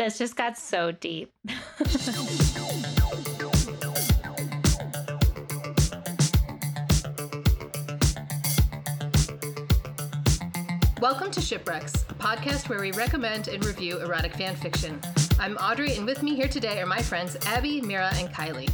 [0.00, 1.30] This just got so deep.
[11.02, 14.98] Welcome to Shipwrecks, a podcast where we recommend and review erotic fan fiction.
[15.38, 18.72] I'm Audrey, and with me here today are my friends Abby, Mira, and Kylie.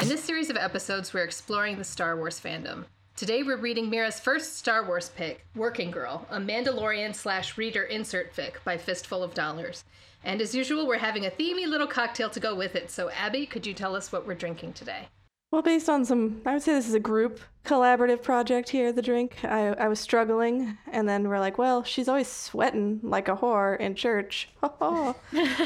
[0.00, 2.84] In this series of episodes, we're exploring the Star Wars fandom.
[3.18, 8.32] Today, we're reading Mira's first Star Wars pick, Working Girl, a Mandalorian slash reader insert
[8.32, 9.82] fic by Fistful of Dollars.
[10.22, 12.92] And as usual, we're having a themey little cocktail to go with it.
[12.92, 15.08] So, Abby, could you tell us what we're drinking today?
[15.50, 19.02] Well, based on some, I would say this is a group collaborative project here, the
[19.02, 19.44] drink.
[19.44, 23.80] I, I was struggling, and then we're like, well, she's always sweating like a whore
[23.80, 24.48] in church.
[24.62, 25.16] um,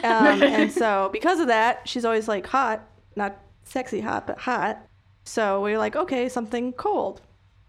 [0.02, 4.86] and so, because of that, she's always like hot, not sexy hot, but hot.
[5.24, 7.20] So we are like, okay, something cold.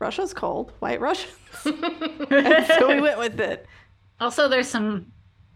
[0.03, 1.34] Russia's cold, white Russians.
[1.66, 3.66] and so we went with it.
[4.20, 5.12] Also, there's some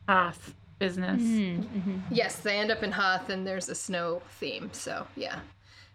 [0.07, 1.21] Hoth business.
[1.21, 1.97] Mm-hmm, mm-hmm.
[2.09, 4.69] Yes, they end up in Hoth, and there's a snow theme.
[4.71, 5.39] So, yeah.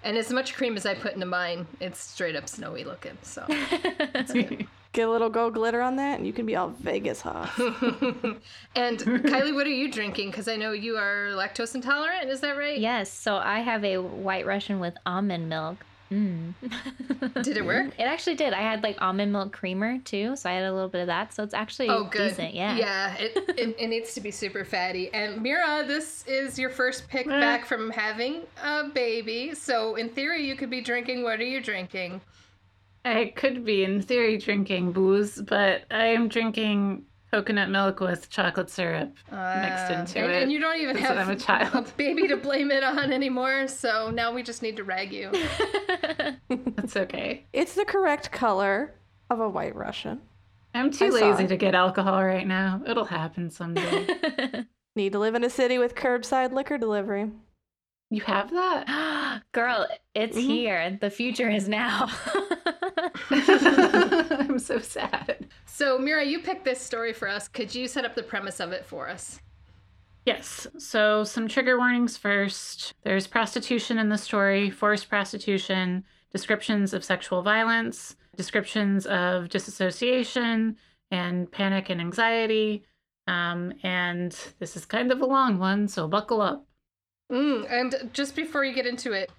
[0.05, 3.17] And as much cream as I put into mine, it's straight up snowy looking.
[3.23, 3.47] So,
[4.93, 7.51] Get a little gold glitter on that, and you can be all Vegas hot.
[7.59, 10.31] and Kylie, what are you drinking?
[10.31, 12.29] Because I know you are lactose intolerant.
[12.29, 12.79] Is that right?
[12.79, 15.79] Yes, so I have a white Russian with almond milk.
[16.13, 17.43] Mm.
[17.43, 17.87] Did it work?
[17.99, 18.53] It actually did.
[18.53, 21.33] I had like almond milk creamer too, so I had a little bit of that.
[21.33, 22.29] So it's actually Oh, good.
[22.31, 22.55] decent.
[22.55, 22.77] Yeah.
[22.77, 25.13] Yeah, it, it, it needs to be super fatty.
[25.15, 29.55] And Mira, this is your first pick back from having a baby.
[29.55, 31.23] So, in theory, you could be drinking.
[31.23, 32.21] What are you drinking?
[33.05, 38.69] I could be, in theory, drinking booze, but I am drinking coconut milk with chocolate
[38.69, 39.33] syrup mixed
[39.91, 40.43] Uh, into and, it.
[40.43, 41.91] and you don't even have I'm a child.
[41.97, 43.69] baby to blame it on anymore.
[43.69, 45.31] So now we just need to rag you.
[46.77, 47.47] That's okay.
[47.53, 48.93] it's the correct color
[49.31, 50.21] of a white Russian.
[50.75, 52.83] I'm too I lazy to get alcohol right now.
[52.87, 54.07] It'll happen someday.
[54.97, 57.31] Need to live in a city with curbside liquor delivery.
[58.11, 59.43] you have that?
[59.53, 60.43] Girl, it's Mhm.
[60.43, 60.99] here.
[61.01, 62.11] The future is now.
[64.39, 65.47] I'm so sad.
[65.67, 67.49] So, Mira, you picked this story for us.
[67.49, 69.41] Could you set up the premise of it for us?
[70.25, 70.67] Yes.
[70.79, 72.95] So, some trigger warnings first.
[73.03, 80.77] There's prostitution in the story, forced prostitution, descriptions of sexual violence, descriptions of disassociation
[81.11, 82.85] and panic and anxiety.
[83.27, 86.67] Um, and this is kind of a long one, so buckle up.
[87.31, 89.31] Mm, and just before you get into it,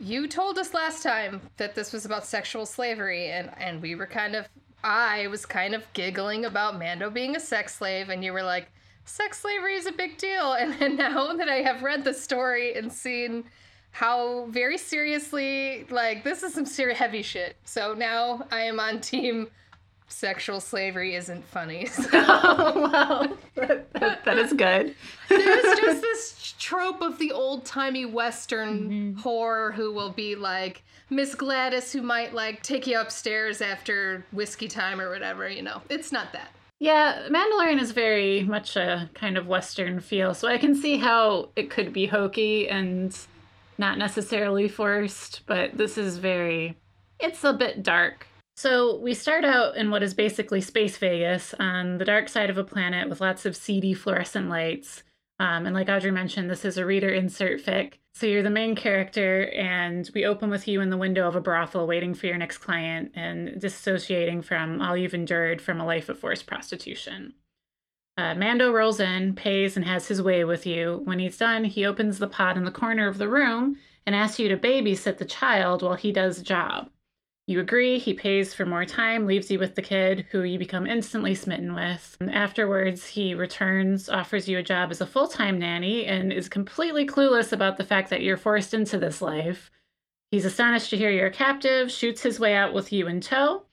[0.00, 4.06] you told us last time that this was about sexual slavery, and, and we were
[4.06, 4.48] kind of,
[4.82, 8.68] I was kind of giggling about Mando being a sex slave, and you were like,
[9.04, 10.52] sex slavery is a big deal.
[10.58, 13.44] And, and now that I have read the story and seen
[13.92, 17.56] how very seriously, like, this is some serious heavy shit.
[17.64, 19.48] So now I am on team
[20.08, 21.86] sexual slavery isn't funny.
[21.94, 22.08] So.
[22.12, 24.94] well, that, that- that is good.
[25.28, 29.20] There's just this trope of the old timey Western mm-hmm.
[29.20, 34.68] whore who will be like Miss Gladys, who might like take you upstairs after whiskey
[34.68, 35.48] time or whatever.
[35.48, 36.50] You know, it's not that.
[36.80, 41.50] Yeah, Mandalorian is very much a kind of Western feel, so I can see how
[41.56, 43.16] it could be hokey and
[43.78, 46.76] not necessarily forced, but this is very,
[47.20, 48.26] it's a bit dark.
[48.56, 52.58] So we start out in what is basically Space Vegas on the dark side of
[52.58, 55.02] a planet with lots of seedy fluorescent lights.
[55.40, 57.94] Um, and like Audrey mentioned, this is a reader insert fic.
[58.14, 61.40] So you're the main character, and we open with you in the window of a
[61.40, 66.08] brothel waiting for your next client and dissociating from all you've endured from a life
[66.08, 67.34] of forced prostitution.
[68.16, 71.00] Uh, Mando rolls in, pays, and has his way with you.
[71.04, 74.38] When he's done, he opens the pot in the corner of the room and asks
[74.38, 76.90] you to babysit the child while he does the job.
[77.46, 80.86] You agree, he pays for more time, leaves you with the kid, who you become
[80.86, 82.16] instantly smitten with.
[82.18, 86.48] And afterwards, he returns, offers you a job as a full time nanny, and is
[86.48, 89.70] completely clueless about the fact that you're forced into this life.
[90.30, 93.66] He's astonished to hear you're a captive, shoots his way out with you in tow.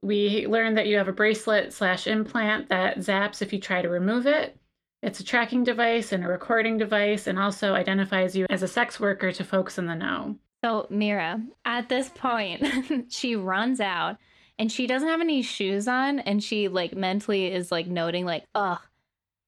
[0.00, 3.90] We learn that you have a bracelet slash implant that zaps if you try to
[3.90, 4.56] remove it.
[5.02, 8.98] It's a tracking device and a recording device, and also identifies you as a sex
[8.98, 10.38] worker to folks in the know.
[10.64, 12.64] So, Mira, at this point,
[13.12, 14.16] she runs out
[14.58, 16.20] and she doesn't have any shoes on.
[16.20, 18.78] And she, like, mentally is like noting, like, ugh,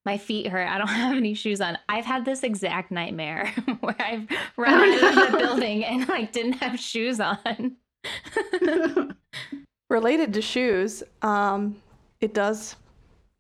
[0.05, 0.69] my feet hurt.
[0.69, 1.79] I don't have any shoes on.
[1.89, 3.47] I've had this exact nightmare
[3.81, 7.77] where I've run out of the building and, like, didn't have shoes on.
[9.89, 11.77] related to shoes, um,
[12.21, 12.77] it does,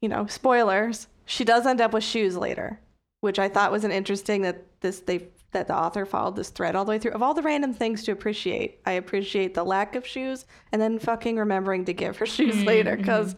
[0.00, 1.09] you know, spoilers.
[1.26, 2.79] She does end up with shoes later,
[3.21, 6.76] which I thought was an interesting that this they that the author followed this thread
[6.76, 7.12] all the way through.
[7.12, 10.98] Of all the random things to appreciate, I appreciate the lack of shoes and then
[10.98, 12.66] fucking remembering to give her shoes mm-hmm.
[12.66, 13.34] later because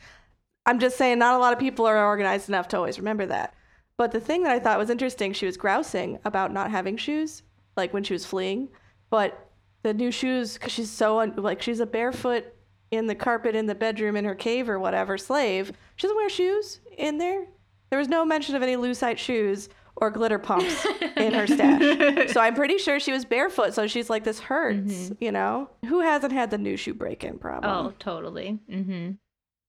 [0.67, 3.55] I'm just saying not a lot of people are organized enough to always remember that.
[3.97, 7.43] But the thing that I thought was interesting, she was grousing about not having shoes,
[7.77, 8.69] like when she was fleeing.
[9.09, 9.49] But
[9.83, 12.45] the new shoes, because she's so un- like she's a barefoot
[12.91, 15.73] in the carpet in the bedroom in her cave or whatever slave.
[15.97, 17.47] She doesn't wear shoes in there.
[17.91, 20.85] There was no mention of any lucite shoes or glitter pumps
[21.17, 22.31] in her stash.
[22.33, 23.75] So I'm pretty sure she was barefoot.
[23.75, 25.71] So she's like, this hurts, you know?
[25.87, 27.73] Who hasn't had the new shoe break in problem?
[27.87, 28.59] Oh, totally.
[28.71, 29.13] Mm-hmm.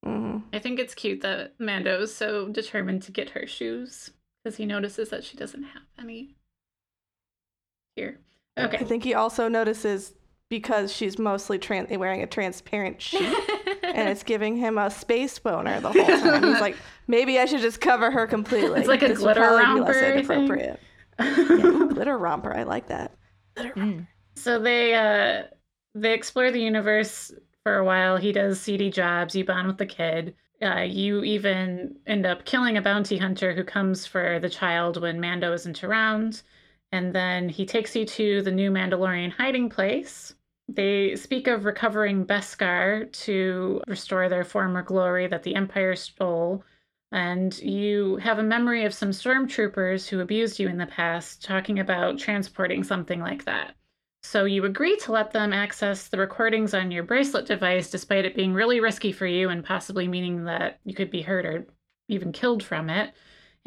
[0.10, 4.12] hmm I think it's cute that Mando is so determined to get her shoes
[4.44, 6.36] because he notices that she doesn't have any.
[7.96, 8.20] Here.
[8.58, 8.78] Okay.
[8.78, 10.14] I think he also notices
[10.50, 13.34] because she's mostly tran- wearing a transparent sheet
[13.96, 16.44] and it's giving him a space boner the whole time.
[16.44, 18.80] He's like, maybe I should just cover her completely.
[18.80, 20.80] It's like a This glitter probably be less romper, I inappropriate.
[21.20, 22.56] Yeah, glitter romper.
[22.56, 23.16] I like that.
[23.58, 24.06] Mm.
[24.36, 25.44] So they uh
[25.96, 27.32] they explore the universe
[27.64, 28.18] for a while.
[28.18, 29.36] He does seedy jobs.
[29.36, 30.36] You bond with the kid.
[30.62, 35.20] Uh, you even end up killing a bounty hunter who comes for the child when
[35.20, 36.42] Mando isn't around.
[36.92, 40.34] And then he takes you to the new Mandalorian hiding place.
[40.68, 46.64] They speak of recovering Beskar to restore their former glory that the Empire stole.
[47.12, 51.80] And you have a memory of some stormtroopers who abused you in the past talking
[51.80, 53.76] about transporting something like that.
[54.24, 58.36] So you agree to let them access the recordings on your bracelet device, despite it
[58.36, 61.66] being really risky for you and possibly meaning that you could be hurt or
[62.10, 63.14] even killed from it.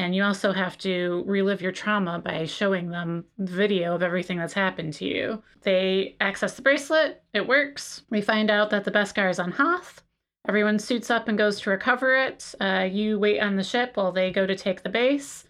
[0.00, 4.54] And you also have to relive your trauma by showing them video of everything that's
[4.54, 5.42] happened to you.
[5.60, 8.02] They access the bracelet, it works.
[8.08, 10.02] We find out that the Beskar is on Hoth.
[10.48, 12.54] Everyone suits up and goes to recover it.
[12.58, 15.44] Uh, you wait on the ship while they go to take the base.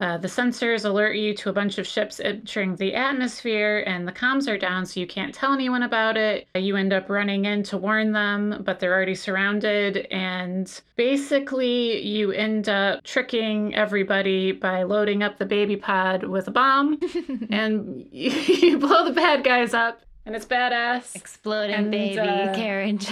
[0.00, 4.12] Uh, the sensors alert you to a bunch of ships entering the atmosphere, and the
[4.12, 6.48] comms are down, so you can't tell anyone about it.
[6.54, 12.32] You end up running in to warn them, but they're already surrounded, and basically, you
[12.32, 16.98] end up tricking everybody by loading up the baby pod with a bomb,
[17.50, 21.14] and you blow the bad guys up, and it's badass.
[21.14, 23.10] Exploding And, baby uh, carriage.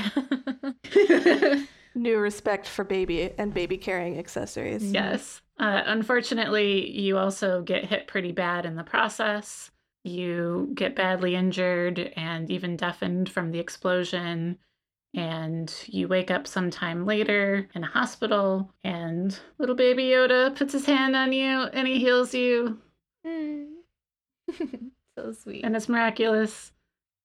[1.95, 4.85] New respect for baby and baby carrying accessories.
[4.85, 5.43] Yes.
[5.59, 9.71] Uh, unfortunately, you also get hit pretty bad in the process.
[10.05, 14.59] You get badly injured and even deafened from the explosion.
[15.15, 20.85] And you wake up sometime later in a hospital, and little baby Yoda puts his
[20.85, 22.79] hand on you and he heals you,
[23.27, 23.69] Mm.
[25.19, 25.65] so sweet.
[25.65, 26.73] and it's miraculous.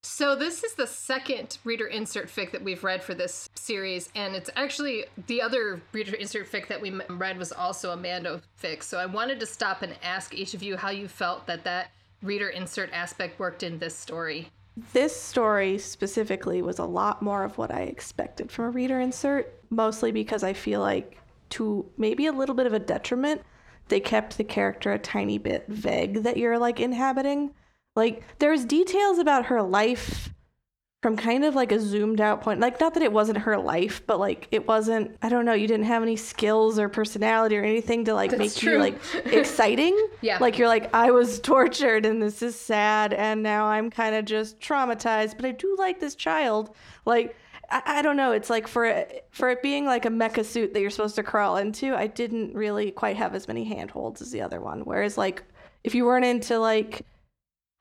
[0.05, 4.35] So this is the second reader insert fic that we've read for this series, and
[4.35, 8.83] it's actually the other reader insert fic that we read was also a Mando fic.
[8.83, 11.91] So I wanted to stop and ask each of you how you felt that that
[12.21, 14.49] reader insert aspect worked in this story.
[14.91, 19.53] This story specifically was a lot more of what I expected from a reader insert,
[19.69, 21.17] mostly because I feel like,
[21.51, 23.41] to maybe a little bit of a detriment,
[23.87, 27.53] they kept the character a tiny bit vague that you're like inhabiting.
[27.95, 30.29] Like, there's details about her life
[31.03, 32.61] from kind of like a zoomed out point.
[32.61, 35.67] Like, not that it wasn't her life, but like, it wasn't, I don't know, you
[35.67, 38.73] didn't have any skills or personality or anything to like That's make true.
[38.73, 39.95] you like exciting.
[40.21, 40.37] Yeah.
[40.39, 44.23] Like, you're like, I was tortured and this is sad and now I'm kind of
[44.23, 46.73] just traumatized, but I do like this child.
[47.05, 47.35] Like,
[47.69, 48.31] I, I don't know.
[48.31, 51.23] It's like for it, for it being like a mecha suit that you're supposed to
[51.23, 54.81] crawl into, I didn't really quite have as many handholds as the other one.
[54.85, 55.43] Whereas, like,
[55.83, 57.05] if you weren't into like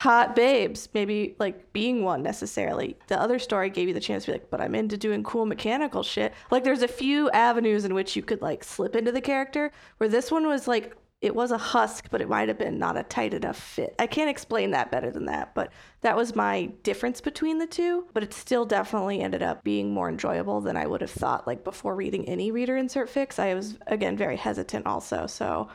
[0.03, 2.97] hot babes, maybe like being one necessarily.
[3.07, 5.47] The other story gave you the chance to be like, but I'm into doing cool
[5.47, 6.33] mechanical shit.
[6.51, 10.09] Like there's a few avenues in which you could like slip into the character where
[10.09, 13.05] this one was like it was a husk, but it might have been not a
[13.05, 13.95] tight enough fit.
[13.97, 18.09] I can't explain that better than that, but that was my difference between the two.
[18.13, 21.47] But it still definitely ended up being more enjoyable than I would have thought.
[21.47, 25.29] Like before reading any reader insert fix, I was again very hesitant also.
[25.29, 25.69] So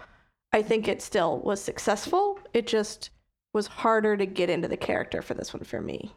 [0.52, 2.40] I think it still was successful.
[2.54, 3.12] It just
[3.58, 6.14] was harder to get into the character for this one for me.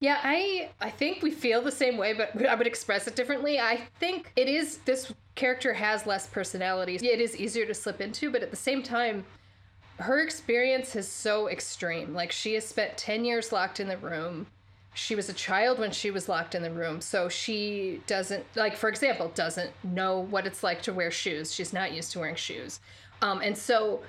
[0.00, 3.58] Yeah, I I think we feel the same way, but I would express it differently.
[3.58, 6.96] I think it is this character has less personality.
[6.96, 9.24] It is easier to slip into, but at the same time,
[9.98, 12.12] her experience is so extreme.
[12.12, 14.46] Like she has spent 10 years locked in the room.
[14.94, 18.76] She was a child when she was locked in the room, so she doesn't like
[18.76, 21.54] for example, doesn't know what it's like to wear shoes.
[21.54, 22.80] She's not used to wearing shoes.
[23.22, 24.02] Um, and so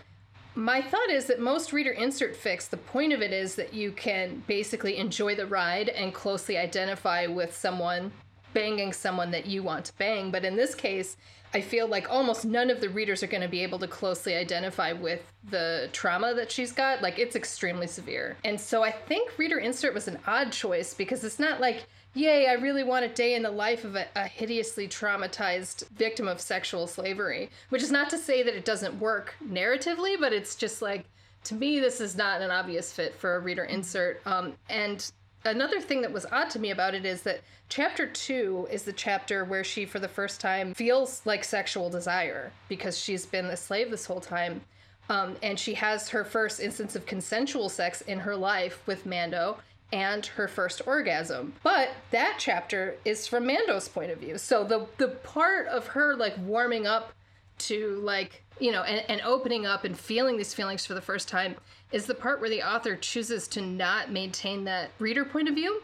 [0.56, 3.92] my thought is that most reader insert fix, the point of it is that you
[3.92, 8.12] can basically enjoy the ride and closely identify with someone
[8.54, 10.32] banging someone that you want to bang.
[10.32, 11.18] But in this case,
[11.54, 14.36] I feel like almost none of the readers are going to be able to closely
[14.36, 17.02] identify with the trauma that she's got.
[17.02, 18.38] Like, it's extremely severe.
[18.44, 22.48] And so I think reader insert was an odd choice because it's not like, yay,
[22.48, 26.42] I really want a day in the life of a, a hideously traumatized victim of
[26.42, 30.82] sexual slavery, which is not to say that it doesn't work narratively, but it's just
[30.82, 31.06] like,
[31.46, 34.22] to me, this is not an obvious fit for a reader insert.
[34.26, 35.10] Um, and
[35.46, 38.94] another thing that was odd to me about it is that chapter two is the
[38.94, 43.58] chapter where she, for the first time, feels like sexual desire because she's been a
[43.58, 44.62] slave this whole time.
[45.08, 49.58] Um, and she has her first instance of consensual sex in her life with Mando
[49.92, 51.54] and her first orgasm.
[51.64, 54.38] But that chapter is from Mando's point of view.
[54.38, 57.14] So the the part of her like warming up
[57.60, 61.28] to like you know and, and opening up and feeling these feelings for the first
[61.28, 61.56] time
[61.92, 65.82] is the part where the author chooses to not maintain that reader point of view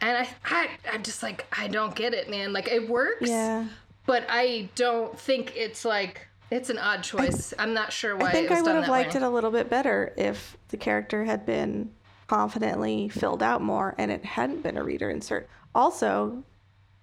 [0.00, 3.66] and i, I i'm just like i don't get it man like it works Yeah.
[4.06, 8.28] but i don't think it's like it's an odd choice I, am not sure why
[8.28, 9.20] I think it was I would have liked way.
[9.20, 11.90] it a little bit better if the character had been
[12.26, 15.48] confidently filled out more and it hadn't been a reader insert.
[15.74, 16.44] Also,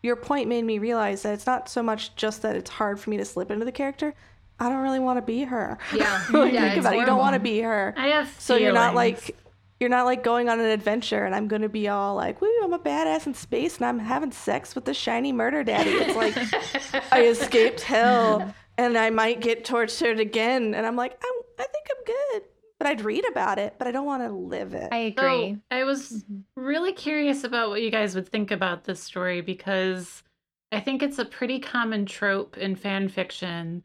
[0.02, 3.10] your point made me realize that it's not so much just that it's hard for
[3.10, 4.14] me to slip into the character.
[4.60, 5.78] I don't really want to be her.
[5.96, 6.24] Yeah.
[6.34, 7.00] like, Yeah, think about it.
[7.00, 7.94] You don't want to be her.
[7.98, 9.36] I have so you're not like
[9.80, 12.52] you're not like going on an adventure and I'm going to be all like, "Woo,
[12.64, 16.16] I'm a badass in space and I'm having sex with the shiny murder daddy." It's
[16.16, 21.68] like I escaped hell and I might get tortured again and I'm like, I'm, I
[21.68, 22.49] think I'm good.
[22.80, 24.90] But I'd read about it, but I don't want to live it.
[24.92, 25.58] I So, agree.
[25.70, 26.40] I was mm-hmm.
[26.56, 30.24] really curious about what you guys would think about this story because
[30.72, 33.84] I think it's a pretty common trope in fan fiction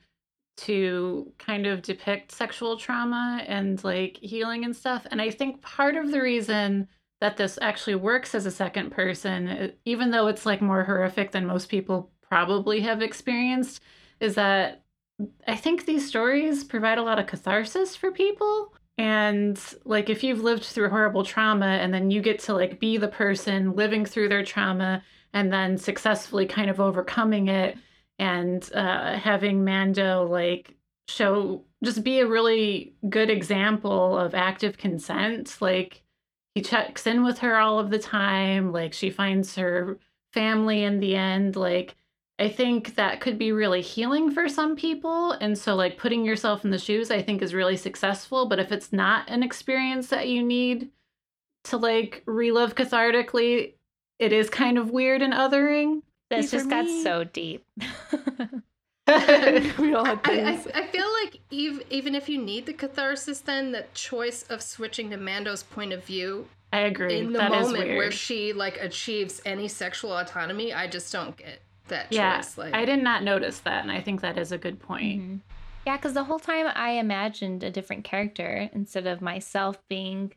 [0.56, 5.06] to kind of depict sexual trauma and like healing and stuff.
[5.10, 6.86] And I think part of the reason
[7.20, 11.32] that this actually works as a second person, e- even though it's like more horrific
[11.32, 13.82] than most people probably have experienced,
[14.20, 14.84] is that
[15.46, 18.74] I think these stories provide a lot of catharsis for people.
[18.96, 22.96] And like if you've lived through horrible trauma and then you get to like be
[22.96, 27.76] the person living through their trauma and then successfully kind of overcoming it
[28.18, 30.76] and uh, having Mando like
[31.08, 35.56] show just be a really good example of active consent.
[35.60, 36.02] Like
[36.54, 38.72] he checks in with her all of the time.
[38.72, 39.98] Like she finds her
[40.32, 41.56] family in the end.
[41.56, 41.96] Like
[42.38, 45.32] I think that could be really healing for some people.
[45.32, 48.46] And so, like, putting yourself in the shoes, I think, is really successful.
[48.46, 50.90] But if it's not an experience that you need
[51.64, 53.74] to, like, relive cathartically,
[54.18, 56.02] it is kind of weird and othering.
[56.30, 57.64] This just got so deep.
[59.06, 60.66] we all had I, I.
[60.74, 65.10] I feel like even, even if you need the catharsis, then the choice of switching
[65.10, 67.18] to Mando's point of view I agree.
[67.18, 67.98] in the That is moment weird.
[67.98, 72.56] where she like achieves any sexual autonomy, I just don't get that yeah, choice.
[72.58, 73.82] Like, I did not notice that.
[73.82, 75.20] And I think that is a good point.
[75.22, 75.40] Mhm.
[75.86, 80.32] Yeah, because the whole time I imagined a different character instead of myself being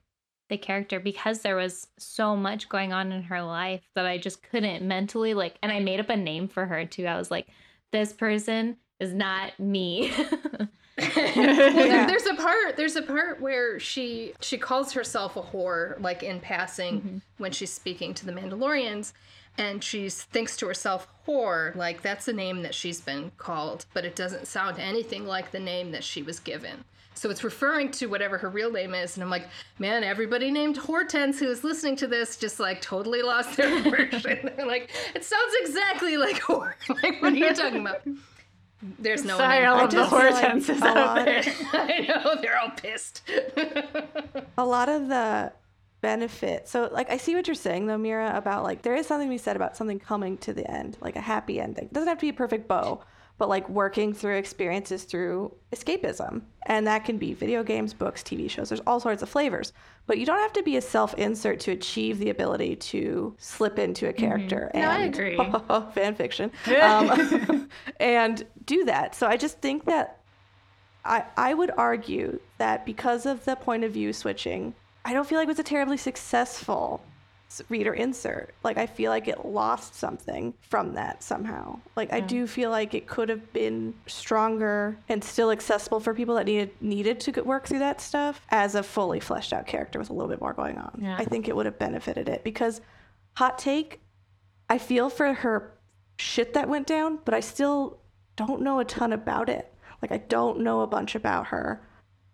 [0.50, 4.42] the character because there was so much going on in her life that I just
[4.44, 7.06] couldn't mentally like and I made up a name for her too.
[7.06, 7.48] I was like,
[7.92, 10.12] this person is not me.
[10.98, 12.76] well, there, there's a part.
[12.76, 17.18] There's a part where she she calls herself a whore, like in passing Mm-hmm.
[17.38, 19.14] when she's speaking to the Mandalorians,
[19.58, 24.06] and she thinks to herself, "Whore," like that's a name that she's been called, but
[24.06, 26.84] it doesn't sound anything like the name that she was given.
[27.14, 29.48] So it's referring to whatever her real name is, and I'm like,
[29.80, 34.52] man, everybody named Hortense who is listening to this just like totally lost their version.
[34.56, 36.74] They're like, it sounds exactly like whore.
[37.02, 38.02] like, what are you talking about?
[39.00, 39.70] There's no Sorry, name.
[39.70, 41.44] all of the just feel like hortenses out there.
[41.74, 43.24] I know they're all pissed.
[44.56, 45.52] a lot of the
[46.02, 46.68] benefit.
[46.68, 49.34] So like i see what you're saying though mira about like there is something to
[49.34, 51.86] be said about something coming to the end like a happy ending.
[51.86, 53.02] It doesn't have to be a perfect bow
[53.38, 56.42] but like working through experiences through escapism.
[56.66, 58.70] And that can be video games books tv shows.
[58.70, 59.74] There's all sorts of flavors.
[60.08, 64.08] But you don't have to be a self-insert to achieve the ability to slip into
[64.08, 65.38] a character No, I and agree.
[65.94, 66.52] fan fiction.
[66.82, 69.16] Um, and do that.
[69.16, 70.20] So i just think that
[71.06, 74.74] I, I would argue that because of the point of view switching,
[75.08, 77.02] I don't feel like it was a terribly successful
[77.70, 78.54] reader insert.
[78.62, 81.80] Like, I feel like it lost something from that somehow.
[81.96, 86.36] Like, I do feel like it could have been stronger and still accessible for people
[86.36, 90.10] that needed needed to work through that stuff as a fully fleshed out character with
[90.10, 91.00] a little bit more going on.
[91.02, 91.16] Yeah.
[91.18, 92.82] I think it would have benefited it because,
[93.38, 94.02] hot take,
[94.70, 95.72] I feel for her
[96.20, 97.98] shit that went down, but I still
[98.36, 99.74] don't know a ton about it.
[100.02, 101.82] Like I don't know a bunch about her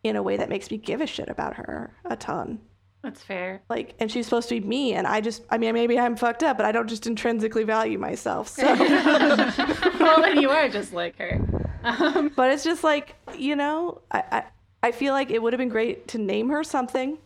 [0.03, 2.59] in a way that makes me give a shit about her a ton.
[3.01, 3.61] That's fair.
[3.69, 6.41] Like, and she's supposed to be me, and I just, I mean, maybe I'm fucked
[6.43, 8.47] up, but I don't just intrinsically value myself.
[8.47, 8.63] So,
[9.99, 11.39] well, then you are just like her.
[11.83, 14.43] Um, but it's just like, you know, I, I,
[14.83, 17.17] I feel like it would have been great to name her something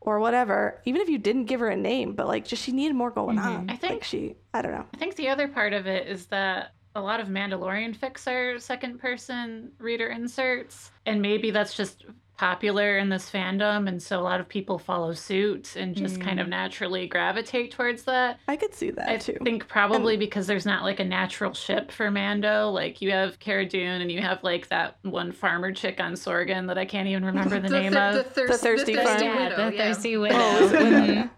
[0.00, 2.94] or whatever, even if you didn't give her a name, but like, just she needed
[2.94, 3.70] more going on.
[3.70, 4.86] I think- like she, I don't know.
[4.94, 8.58] I think the other part of it is that a lot of Mandalorian fics are
[8.58, 12.04] second person reader inserts, and maybe that's just
[12.36, 16.38] popular in this fandom, and so a lot of people follow suit and just kind
[16.38, 18.38] of naturally gravitate towards that.
[18.46, 19.36] I could see that I too.
[19.40, 22.70] I think probably because there's not like a natural ship for Mando.
[22.70, 26.68] Like you have Cara Dune and you have like that one farmer chick on Sorgan
[26.68, 28.14] that I can't even remember the, name thir- of.
[28.14, 29.08] the, thirst- thirsty the farm.
[29.18, 29.70] thirsty yeah, widow.
[29.70, 29.84] the yeah.
[29.92, 30.36] thirsty widow.
[30.38, 30.78] Oh, is it?
[30.80, 31.30] Mhm.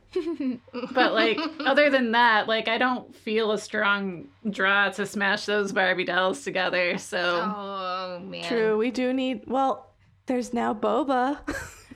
[0.92, 5.72] But like other than that, like I don't feel a strong draw to smash those
[5.72, 6.98] Barbie dolls together.
[6.98, 7.18] So
[7.56, 8.44] Oh man.
[8.44, 9.90] True, we do need, well,
[10.26, 11.38] there's now Boba.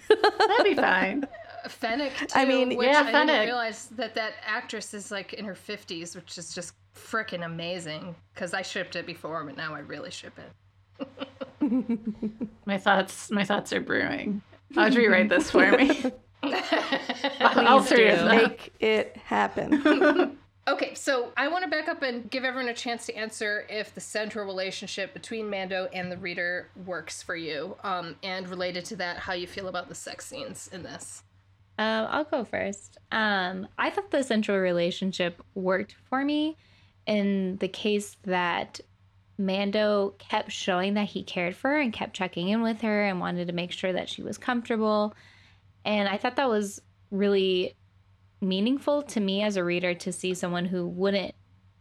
[0.09, 1.25] that'd be fine.
[1.25, 2.27] Uh, Fennec too.
[2.35, 3.47] I mean, which yeah, I didn't Fennec.
[3.47, 8.15] realize that that actress is like in her fifties, which is just freaking amazing.
[8.35, 10.53] Because I shipped it before, but now I really ship it.
[12.67, 14.43] My thoughts my thoughts are brewing.
[14.77, 16.05] Audrey, write this for me.
[17.41, 18.37] All Please three of them.
[18.37, 20.39] Make it happen.
[20.67, 23.95] Okay, so I want to back up and give everyone a chance to answer if
[23.95, 27.77] the central relationship between Mando and the reader works for you.
[27.85, 31.23] Um, and related to that, how you feel about the sex scenes in this.
[31.79, 32.97] Uh, I'll go first.
[33.13, 36.57] Um, I thought the central relationship worked for me
[37.07, 38.81] in the case that
[39.37, 43.21] Mando kept showing that he cared for her and kept checking in with her and
[43.21, 45.15] wanted to make sure that she was comfortable.
[45.85, 47.77] And I thought that was really
[48.41, 51.35] meaningful to me as a reader to see someone who wouldn't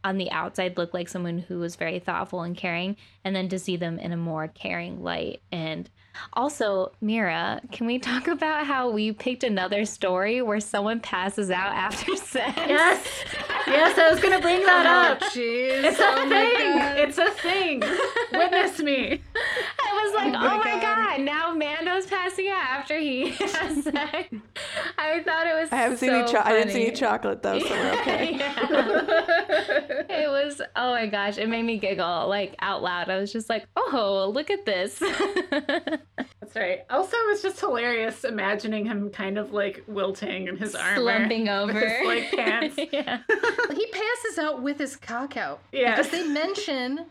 [0.04, 3.58] on the outside look like someone who was very thoughtful and caring and then to
[3.58, 5.90] see them in a more caring light and
[6.34, 11.74] also mira can we talk about how we picked another story where someone passes out
[11.74, 13.08] after sex Yes.
[13.68, 15.20] Yes, I was gonna bring that oh, up.
[15.32, 15.84] Jeez.
[15.84, 16.78] It's a oh my thing.
[16.78, 16.98] God.
[16.98, 17.80] It's a thing.
[18.32, 19.22] Witness me.
[19.80, 20.82] I was like, Oh my oh my God.
[20.82, 24.36] god, now Mando's passing out after he has sex.
[24.98, 25.72] I thought it was.
[25.72, 26.30] I haven't seen any.
[26.30, 28.36] Cho- I didn't see any chocolate though, so we're okay.
[28.38, 30.04] Yeah.
[30.10, 30.62] it was.
[30.76, 33.10] Oh my gosh, it made me giggle like out loud.
[33.10, 35.02] I was just like, oh, look at this.
[36.40, 36.80] That's right.
[36.90, 41.02] Also, it was just hilarious imagining him kind of like wilting in his armor.
[41.02, 41.80] Slumping with over.
[41.80, 42.78] his, like pants.
[42.92, 43.20] yeah.
[43.74, 45.62] he passes out with his cock out.
[45.72, 47.06] Yeah, Because they mention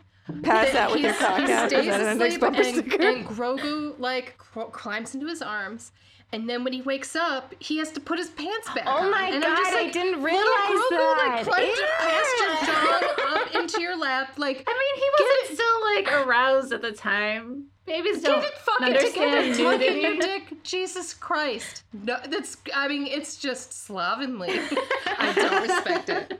[0.44, 1.64] Pass that out with your he's- cock he out.
[1.64, 3.02] Is stays that an next asleep and, sticker?
[3.08, 5.92] and Grogu like cr- climbs into his arms.
[6.32, 9.10] And then when he wakes up, he has to put his pants back Oh on.
[9.10, 11.44] my and God, I'm just I like, didn't realize Grogu, that.
[11.44, 13.00] like climbed past your Yeah.
[13.00, 14.38] dog up into your lap.
[14.38, 17.66] Like, I mean, he wasn't still like aroused at the time.
[17.84, 19.84] Babies don't get it fucking understand together.
[19.84, 20.62] In your dick.
[20.62, 21.82] Jesus Christ.
[21.92, 22.56] No, that's.
[22.74, 24.50] I mean, it's just slovenly.
[25.06, 26.32] I don't respect it.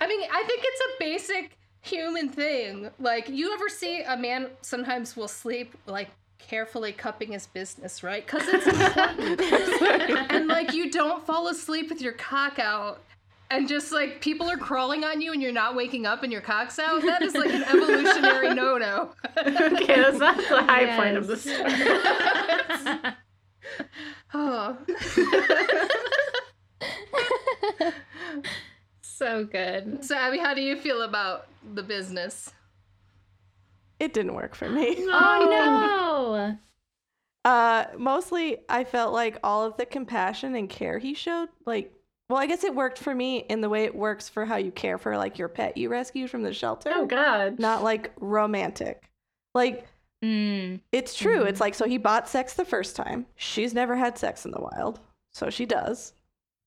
[0.00, 2.88] I mean, I think it's a basic human thing.
[2.98, 8.24] Like, you ever see a man sometimes will sleep like carefully cupping his business, right?
[8.24, 10.32] Because it's important.
[10.32, 13.02] and like, you don't fall asleep with your cock out.
[13.50, 16.40] And just like people are crawling on you and you're not waking up and your
[16.40, 19.10] cock's out, that is like an evolutionary no no.
[19.38, 23.14] okay, that's not the high point of the story.
[24.36, 24.76] Oh.
[29.02, 30.04] so good.
[30.04, 32.52] So, Abby, how do you feel about the business?
[34.04, 34.96] It didn't work for me.
[35.08, 36.56] Oh
[37.44, 41.92] Uh, mostly, I felt like all of the compassion and care he showed, like,
[42.28, 44.70] well, I guess it worked for me in the way it works for how you
[44.70, 46.90] care for like your pet you rescued from the shelter.
[46.94, 47.58] Oh God.
[47.58, 49.10] Not like romantic.
[49.54, 49.86] Like.
[50.22, 50.80] Mm.
[50.90, 51.40] it's true.
[51.44, 51.48] Mhm.
[51.48, 53.26] It's like, so he bought sex the first time.
[53.36, 55.00] She's never had sex in the wild.
[55.32, 56.14] So she does.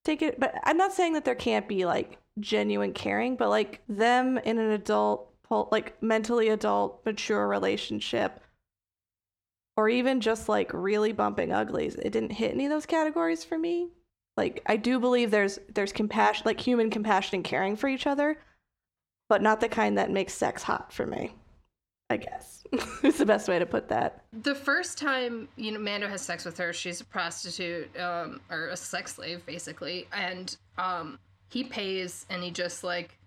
[0.06, 0.40] Take it.
[0.40, 4.60] But I'm not saying that there can't be like genuine caring, but like them in
[4.60, 8.42] an adult, like mentally adult, mature relationship,
[9.76, 11.96] or even just like really bumping uglies.
[11.96, 13.90] It didn't hit any of those categories for me.
[14.36, 18.38] Like I do believe there's there's compassion, like human compassion and caring for each other,
[19.30, 21.34] but not the kind that makes sex hot for me.
[22.10, 22.64] I guess
[23.04, 24.24] is the best way to put that.
[24.44, 28.68] The first time, you know, Mando has sex with her, she's a prostitute, um, or
[28.68, 33.18] a sex slave, basically, and um, he pays, and he just like,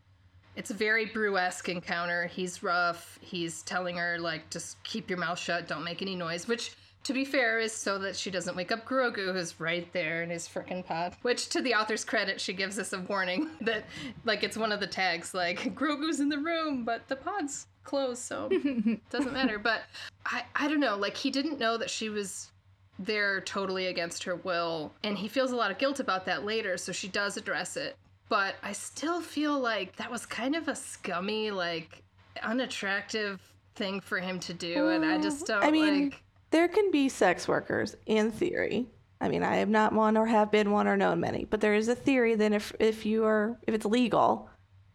[0.56, 2.26] it's a very brew-esque encounter.
[2.26, 3.18] He's rough.
[3.20, 6.74] He's telling her like, just keep your mouth shut, don't make any noise, which.
[7.04, 10.28] To be fair, is so that she doesn't wake up Grogu, who's right there in
[10.28, 11.16] his frickin' pod.
[11.22, 13.86] Which, to the author's credit, she gives us a warning that,
[14.26, 18.20] like, it's one of the tags, like, Grogu's in the room, but the pod's closed,
[18.20, 18.50] so
[19.10, 19.84] doesn't matter but
[20.26, 22.52] i i don't know like he didn't know that she was
[23.00, 24.92] they're totally against her will.
[25.02, 27.96] And he feels a lot of guilt about that later, so she does address it.
[28.30, 32.04] But I still feel like that was kind of a scummy, like
[32.42, 33.40] unattractive
[33.74, 34.88] thing for him to do.
[34.88, 36.22] And I just don't I mean, like.
[36.50, 38.86] there can be sex workers in theory.
[39.20, 41.74] I mean, I am not one or have been one or known many, but there
[41.74, 44.48] is a theory that if if you are if it's legal,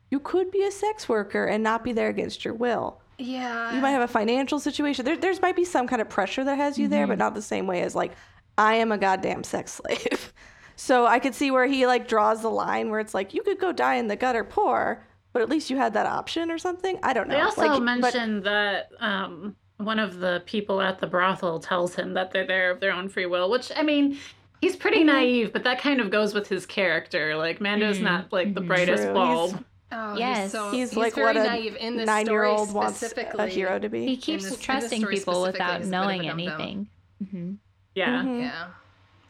[0.09, 3.01] you could be a sex worker and not be there against your will.
[3.17, 3.75] Yeah.
[3.75, 5.03] You might have a financial situation.
[5.03, 7.19] There there's might be some kind of pressure that has you there, but mm-hmm.
[7.19, 8.13] not the same way as like
[8.57, 10.33] I am a goddamn sex slave.
[10.75, 13.59] So I could see where he like draws the line where it's like you could
[13.59, 16.97] go die in the gutter poor, but at least you had that option or something.
[17.03, 17.35] I don't know.
[17.35, 21.95] They also Like, but- mentioned that um, one of the people at the brothel tells
[21.95, 24.17] him that they're there of their own free will, which, I mean,
[24.61, 25.07] he's pretty Mm-hmm.
[25.07, 27.35] naive, but that kind of goes with his character.
[27.35, 29.13] Like, Mando's not, like, the brightest True.
[29.13, 29.65] bulb.
[29.91, 30.43] Oh, Yes.
[30.43, 33.43] he's, so, he's, he's like very what a naive in this nine-year-old story wants specifically.
[33.45, 34.05] a hero to be.
[34.05, 36.39] He keeps this- trusting people without he's a bit of a knowing dum-dum.
[36.39, 36.89] anything.
[37.29, 37.53] hmm
[37.93, 38.23] Yeah.
[38.25, 38.67] Yeah,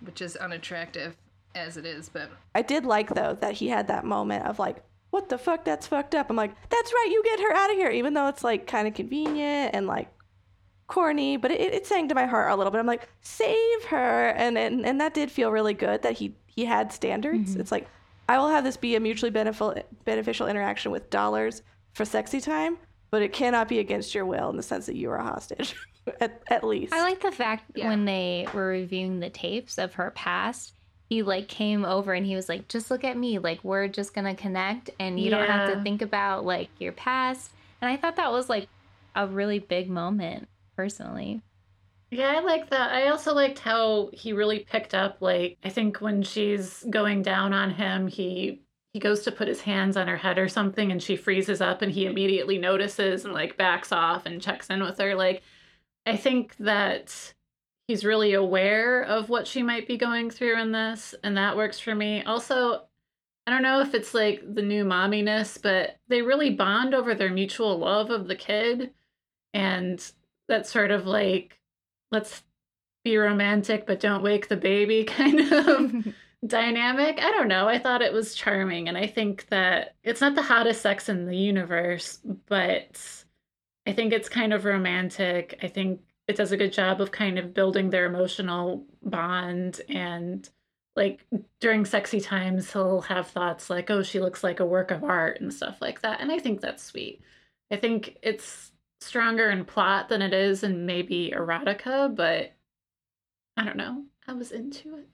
[0.02, 1.16] which is unattractive
[1.56, 4.84] as it is, but I did like though that he had that moment of like,
[5.12, 5.64] what the fuck?
[5.66, 6.30] That's fucked up.
[6.30, 7.10] I'm like, that's right.
[7.12, 10.10] You get her out of here, even though it's like kind of convenient and like
[10.88, 12.80] corny, but it, it sang to my heart a little bit.
[12.80, 16.66] I'm like, save her, and and, and that did feel really good that he he
[16.66, 17.52] had standards.
[17.52, 17.62] Mm-hmm.
[17.62, 17.88] It's like,
[18.30, 21.62] I will have this be a mutually beneficial beneficial interaction with dollars
[21.94, 22.78] for sexy time,
[23.10, 25.76] but it cannot be against your will in the sense that you are a hostage,
[26.20, 26.94] at at least.
[26.94, 27.88] I like the fact Yeah.
[27.88, 30.74] when they were reviewing the tapes of her past,
[31.10, 34.14] he like came over and he was like, "Just look at me, like we're just
[34.14, 38.16] gonna connect, and you don't have to think about like your past." And I thought
[38.16, 38.68] that was like
[39.16, 41.42] a really big moment, personally.
[42.12, 42.92] Yeah, I like that.
[42.92, 47.54] I also liked how he really picked up like I think when she's going down
[47.54, 48.62] on him, he
[48.94, 51.82] he goes to put his hands on her head or something and she freezes up
[51.82, 55.16] and he immediately notices and like backs off and checks in with her.
[55.16, 55.44] Like
[56.06, 57.34] I think that
[57.88, 61.80] he's really aware of what she might be going through in this and that works
[61.80, 62.24] for me.
[62.24, 62.84] Also,
[63.48, 67.32] I don't know if it's like the new momminess, but they really bond over their
[67.32, 68.92] mutual love of the kid
[69.54, 70.04] and
[70.48, 71.60] that sort of like
[72.12, 72.44] let's
[73.04, 76.08] be romantic but don't wake the baby kind of
[76.48, 77.20] dynamic.
[77.22, 77.68] I don't know.
[77.68, 81.26] I thought it was charming and I think that it's not the hottest sex in
[81.26, 83.00] the universe, but
[83.86, 85.60] I think it's kind of romantic.
[85.62, 90.50] I think it does a good job of kind of building their emotional bond and
[90.96, 91.26] like
[91.60, 95.40] during sexy times he'll have thoughts like oh she looks like a work of art
[95.42, 97.22] and stuff like that and i think that's sweet
[97.72, 102.54] i think it's stronger in plot than it is in maybe erotica but
[103.58, 105.08] i don't know i was into it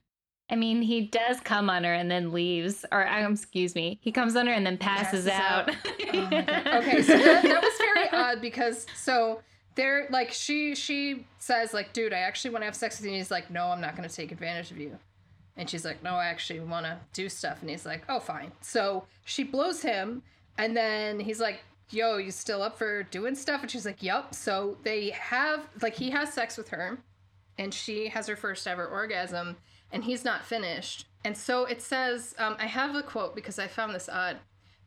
[0.50, 4.12] I mean, he does come on her and then leaves, or um, excuse me, he
[4.12, 5.69] comes on her and then passes, Passes out.
[5.69, 5.76] out.
[6.13, 9.39] Oh okay so that, that was very odd because so
[9.75, 13.12] they're like she she says like dude i actually want to have sex with you.
[13.12, 14.97] And he's like no i'm not going to take advantage of you.
[15.57, 17.62] And she's like no i actually want to do stuff.
[17.62, 18.51] And he's like oh fine.
[18.62, 20.23] So she blows him
[20.57, 23.62] and then he's like yo you still up for doing stuff?
[23.62, 24.34] And she's like yup.
[24.34, 26.97] So they have like he has sex with her
[27.57, 29.57] and she has her first ever orgasm
[29.91, 31.05] and he's not finished.
[31.23, 34.38] And so it says um, i have a quote because i found this odd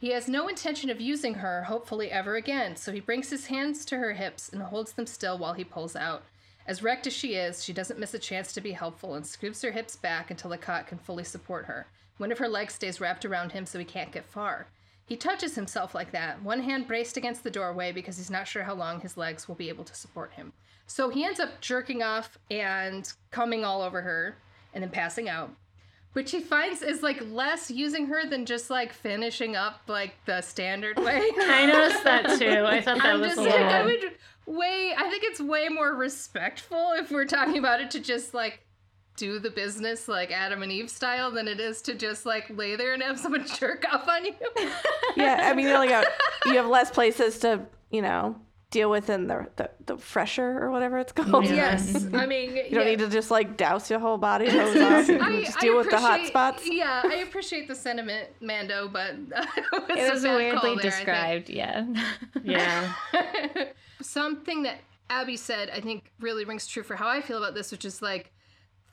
[0.05, 3.87] he has no intention of using her, hopefully ever again, so he brings his hands
[3.87, 6.25] to her hips and holds them still while he pulls out.
[6.67, 9.63] As wrecked as she is, she doesn't miss a chance to be helpful and scoops
[9.63, 11.87] her hips back until the cot can fully support her.
[12.19, 14.67] One of her legs stays wrapped around him so he can't get far.
[15.07, 18.65] He touches himself like that, one hand braced against the doorway because he's not sure
[18.65, 20.53] how long his legs will be able to support him.
[20.87, 24.37] So he ends up jerking off and coming all over her
[24.75, 25.51] and then passing out
[26.15, 30.41] which he finds is like less using her than just like finishing up like the
[30.41, 31.21] standard way.
[31.39, 34.15] i noticed that too i thought that I'm was just a like, I would
[34.47, 34.95] way.
[34.97, 38.61] I think it's way more respectful if we're talking about it to just like
[39.17, 42.77] do the business like Adam and Eve style than it is to just like lay
[42.77, 44.35] there and have someone jerk off on you.
[45.17, 46.07] yeah, I mean, you only got
[46.47, 48.37] you have less places to you know
[48.75, 51.45] deal with in the the, the fresher or whatever it's called.
[51.47, 55.09] Yes, I mean You don't need to just like douse your whole body, hose off,
[55.09, 56.65] and I, just deal with the hot spots.
[56.69, 59.11] Yeah, I appreciate the sentiment, Mando, but
[59.91, 61.87] it it was a bad weirdly there, described, yeah.
[62.43, 62.93] yeah
[64.03, 67.71] Something that Abby said, I think, really rings true for how I feel about this,
[67.71, 68.33] which is like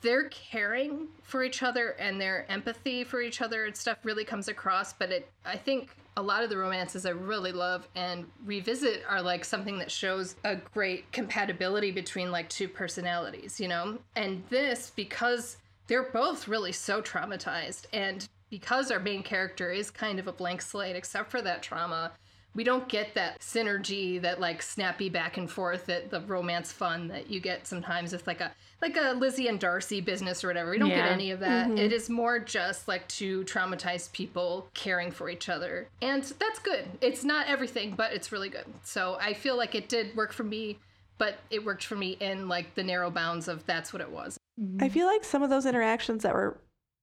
[0.00, 4.46] their caring for each other and their empathy for each other and stuff really comes
[4.46, 4.92] across.
[4.92, 9.22] But it, I think, a lot of the romances I really love and revisit are
[9.22, 13.98] like something that shows a great compatibility between like two personalities, you know.
[14.14, 20.18] And this because they're both really so traumatized and because our main character is kind
[20.18, 22.12] of a blank slate except for that trauma
[22.54, 27.08] we don't get that synergy, that like snappy back and forth, that the romance fun
[27.08, 30.72] that you get sometimes with like a like a Lizzie and Darcy business or whatever.
[30.72, 31.68] We don't get any of that.
[31.68, 31.78] Mm-hmm.
[31.78, 36.86] It is more just like two traumatized people caring for each other, and that's good.
[37.00, 38.66] It's not everything, but it's really good.
[38.82, 40.78] So I feel like it did work for me,
[41.16, 44.36] but it worked for me in like the narrow bounds of that's what it was.
[44.80, 46.58] I feel like some of those interactions that were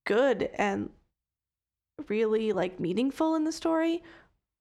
[0.06, 0.90] good and
[2.08, 4.04] really like meaningful in the story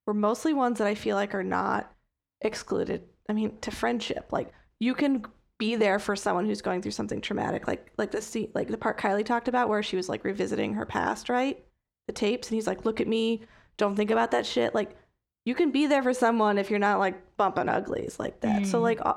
[0.09, 1.93] were mostly ones that I feel like are not
[2.41, 3.05] excluded.
[3.29, 4.33] I mean, to friendship.
[4.33, 5.25] Like you can
[5.59, 8.79] be there for someone who's going through something traumatic, like like the scene, like the
[8.79, 11.63] part Kylie talked about where she was like revisiting her past, right?
[12.07, 13.43] The tapes, and he's like, "Look at me,
[13.77, 14.97] don't think about that shit." Like
[15.45, 18.67] you can be there for someone if you're not like bumping uglies like that.
[18.67, 18.83] So Mm.
[18.83, 19.15] like, uh,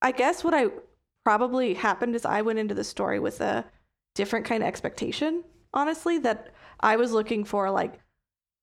[0.00, 0.68] I guess what I
[1.22, 3.66] probably happened is I went into the story with a
[4.14, 5.44] different kind of expectation,
[5.74, 6.48] honestly, that
[6.80, 8.00] I was looking for like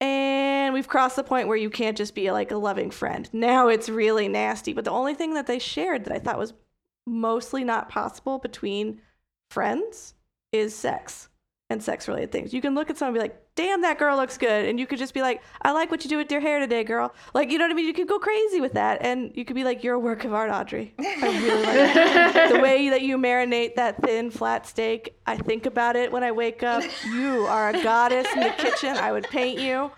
[0.01, 3.29] and we've crossed the point where you can't just be like a loving friend.
[3.33, 4.73] Now it's really nasty.
[4.73, 6.53] But the only thing that they shared that I thought was
[7.05, 9.01] mostly not possible between
[9.49, 10.13] friends
[10.51, 11.29] is sex
[11.69, 12.53] and sex related things.
[12.53, 14.65] You can look at someone and be like, damn, that girl looks good.
[14.65, 16.83] And you could just be like, I like what you do with your hair today,
[16.83, 17.13] girl.
[17.33, 17.85] Like, you know what I mean?
[17.85, 19.01] You could go crazy with that.
[19.01, 20.93] And you could be like, you're a work of art, Audrey.
[20.99, 25.15] I really like the way that you marinate that thin, flat steak.
[25.25, 26.83] I think about it when I wake up.
[27.05, 28.97] You are a goddess in the kitchen.
[28.97, 29.91] I would paint you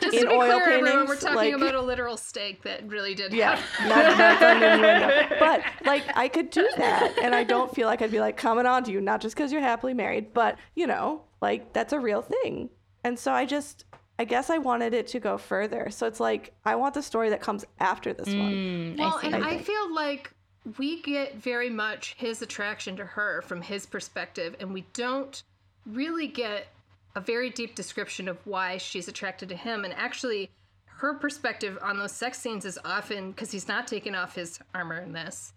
[0.00, 2.86] Just in to be oil clear, everyone, we're talking like, about a literal steak that
[2.86, 3.88] really did yeah, happen.
[3.88, 5.38] not, not.
[5.40, 8.66] But like, I could do that, and I don't feel like I'd be like coming
[8.66, 11.98] on to you, not just because you're happily married, but you know, like that's a
[11.98, 12.70] real thing.
[13.04, 13.84] And so I just,
[14.18, 15.88] I guess I wanted it to go further.
[15.90, 18.52] So it's like I want the story that comes after this one.
[18.52, 20.32] Mm, Well, I and I I feel like
[20.78, 25.42] we get very much his attraction to her from his perspective, and we don't
[25.86, 26.68] really get
[27.16, 29.84] a very deep description of why she's attracted to him.
[29.84, 30.50] And actually,
[30.86, 35.00] her perspective on those sex scenes is often because he's not taking off his armor
[35.00, 35.52] in this.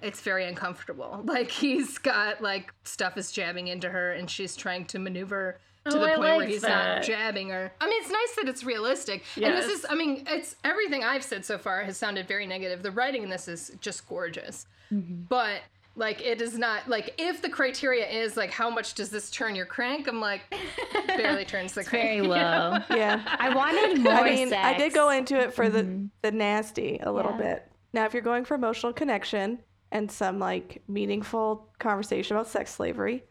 [0.00, 1.22] It's very uncomfortable.
[1.26, 5.58] Like he's got like stuff is jabbing into her, and she's trying to maneuver
[5.90, 6.96] to Oh, the I point where he's that.
[6.98, 7.70] not jabbing her.
[7.80, 9.22] I mean, it's nice that it's realistic.
[9.36, 12.82] And this is, I mean, it's everything I've said so far has sounded very negative.
[12.82, 14.66] The writing in this is just gorgeous.
[14.90, 15.60] But
[15.96, 19.54] like it is not like if the criteria is like how much does this turn
[19.56, 20.06] your crank?
[20.08, 20.42] I'm like
[21.08, 22.04] barely turns the crank.
[22.04, 22.78] very low.
[22.90, 23.22] Yeah.
[23.38, 26.06] I wanted more I mean, I did go into it for Mm-hmm.
[26.22, 27.36] the the nasty a little Yeah.
[27.54, 27.72] bit.
[27.92, 29.58] Now, if you're going for emotional connection
[29.92, 33.24] and some like meaningful conversation about sex slavery,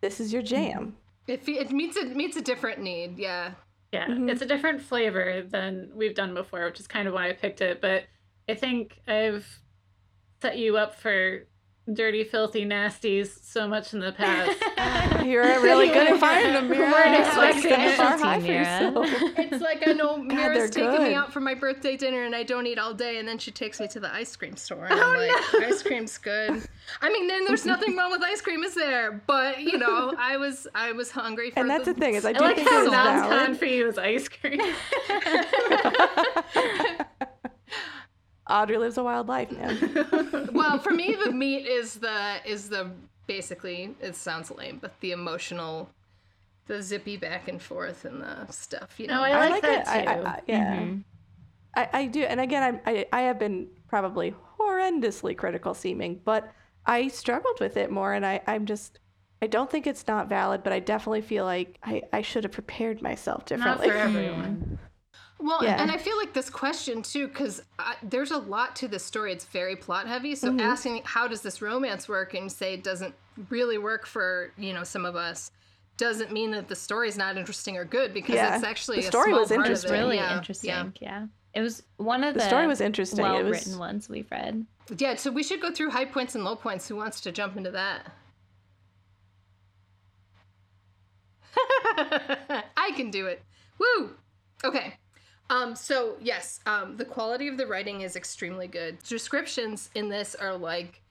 [0.00, 0.96] this is your jam.
[1.26, 3.18] It, it meets a meets a different need.
[3.18, 3.52] Yeah.
[3.92, 4.30] Yeah, Mhm.
[4.30, 7.60] it's a different flavor than we've done before, which is kind of why I picked
[7.60, 7.80] it.
[7.82, 8.04] But
[8.48, 9.46] I think I've
[10.40, 11.46] set you up for
[11.94, 15.24] dirty, filthy nasties so much in the past.
[15.26, 16.68] You're really good at finding them.
[16.68, 16.90] Mira.
[16.90, 17.98] Weren't Like, expecting set the it.
[17.98, 18.58] bar high Specialty, for Mira.
[18.60, 19.38] yourself.
[19.38, 22.42] It's like I know Mira's they're taking me out for my birthday dinner and I
[22.42, 24.98] don't eat all day, and then she takes me to the ice cream store, and
[24.98, 25.18] Oh, I'm
[25.62, 26.62] like, ice cream's good.
[27.00, 29.22] I mean, then there's nothing wrong with ice cream, is there?
[29.26, 31.60] But you know, I was I was hungry for.
[31.60, 33.98] And that's the thing is, I I do like think how non-con for you is
[33.98, 34.60] ice cream.
[38.50, 40.50] Audrey lives a wild life, man.
[40.52, 42.90] well, for me, the meat is the is the
[43.26, 45.88] basically it sounds lame, but the emotional,
[46.66, 48.98] the zippy back and forth and the stuff.
[48.98, 49.88] You know, No, I like that it.
[49.88, 50.26] I, I, too.
[50.26, 51.04] I, yeah, Mhm.
[51.76, 52.22] I, I do.
[52.24, 56.52] And again, I'm, I I have been probably horrendously critical seeming, but
[56.84, 58.98] I struggled with it more, and I I'm just.
[59.40, 62.52] I don't think it's not valid, but I definitely feel like I, I should have
[62.52, 63.88] prepared myself differently.
[63.88, 64.22] Not differently.
[64.22, 64.78] for everyone.
[65.42, 65.82] Well, Yeah.
[65.82, 67.62] and I feel like this question too, because
[68.02, 69.32] there's a lot to this story.
[69.32, 70.34] It's very plot heavy.
[70.36, 70.60] So mm-hmm.
[70.60, 73.14] asking how does this romance work, and say it doesn't
[73.50, 75.50] really work for you know some of us,
[75.96, 78.54] doesn't mean that the story's not interesting or good because Yeah.
[78.54, 79.90] it's actually The a story small was part of interesting.
[79.92, 79.98] it.
[79.98, 80.92] really Yeah, interesting.
[81.00, 81.26] Yeah.
[81.54, 83.18] It was one of the, The story was interesting.
[83.18, 84.64] It well was- written ones we've read.
[84.96, 85.10] Yeah.
[85.10, 85.14] yeah.
[85.16, 86.86] So we should go through high points and low points.
[86.88, 88.06] Who wants to jump into that?
[92.76, 93.42] I can do it.
[93.78, 94.16] Woo!
[94.64, 94.94] Okay.
[95.52, 98.98] Um, so yes, um, the quality of the writing is extremely good.
[99.02, 101.02] Descriptions in this are like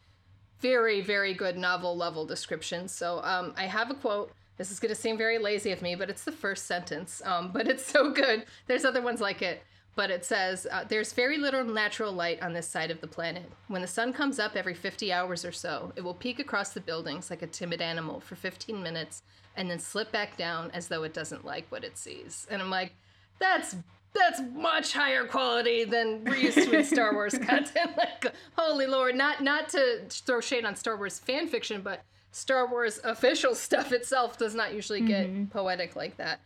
[0.60, 2.92] very, very good novel level descriptions.
[2.92, 4.32] So um, I have a quote.
[4.58, 7.22] This is going to seem very lazy of me, but it's the first sentence.
[7.24, 8.46] Um, but it's so good.
[8.66, 9.62] There's other ones like it.
[9.94, 13.52] But it says, uh, There's very little natural light on this side of the planet.
[13.68, 16.82] When the sun comes up every 50 hours or so, it will peek across the
[16.82, 19.22] buildings like a timid animal for 15 minutes
[19.56, 22.48] and then slip back down as though it doesn't like what it sees.
[22.50, 22.94] And I'm like,
[23.38, 23.76] that's
[24.14, 27.92] that's much higher quality than we're used to in Star Wars content.
[27.98, 29.16] Like, holy lord!
[29.16, 33.92] Not not to throw shade on Star Wars fan fiction, but Star Wars official stuff
[33.92, 36.40] itself does not usually get poetic like that.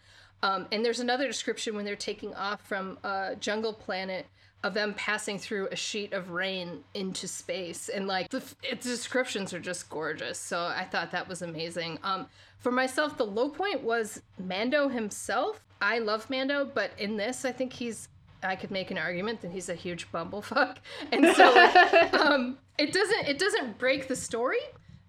[0.43, 4.27] Um, and there's another description when they're taking off from a jungle planet
[4.63, 9.53] of them passing through a sheet of rain into space and like the, its descriptions
[9.53, 12.25] are just gorgeous so i thought that was amazing um
[12.65, 15.63] for myself the low point was mando himself.
[15.83, 18.07] I love mando but in this i think he's
[18.41, 20.77] i could make an argument that he's a huge bumblefuck.
[21.11, 21.47] And so
[22.19, 24.57] um it doesn't it doesn't break the story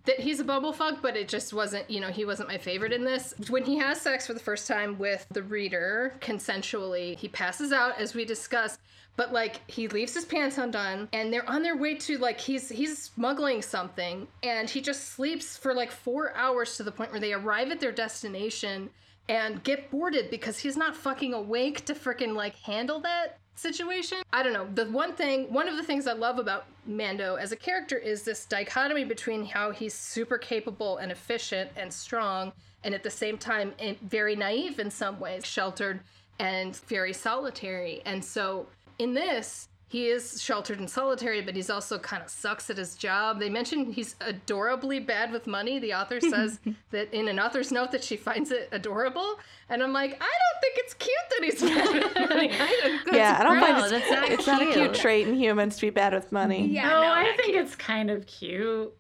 [0.05, 3.05] that he's a bumblefuck, but it just wasn't, you know, he wasn't my favorite in
[3.05, 3.35] this.
[3.49, 7.99] When he has sex for the first time with the reader consensually, he passes out
[7.99, 8.79] as we discussed,
[9.17, 12.69] but like he leaves his pants undone and they're on their way to like he's
[12.69, 17.21] he's smuggling something and he just sleeps for like 4 hours to the point where
[17.21, 18.91] they arrive at their destination
[19.29, 24.19] and get boarded because he's not fucking awake to freaking like handle that situation.
[24.33, 24.69] I don't know.
[24.75, 28.23] The one thing, one of the things I love about Mando as a character is
[28.23, 32.53] this dichotomy between how he's super capable and efficient and strong,
[32.85, 36.01] and at the same time eh, very naive in some ways, sheltered
[36.39, 38.03] and very solitary.
[38.05, 38.67] And so
[38.99, 42.97] in this, he is sheltered and solitary, but he's also kind of sucks at his
[42.97, 43.39] job.
[43.39, 45.79] They mention he's adorably bad with money.
[45.79, 46.59] The author says
[46.91, 50.61] that in an author's note that she finds it adorable, and I'm like, I don't
[50.61, 52.51] think it's cute that he's bad with money.
[52.53, 54.59] I yeah, I don't find it's, that's not it's cute.
[54.59, 56.67] not a cute trait in humans to be bad with money.
[56.67, 57.57] Yeah, no, no, I think cute.
[57.57, 58.93] it's kind of cute.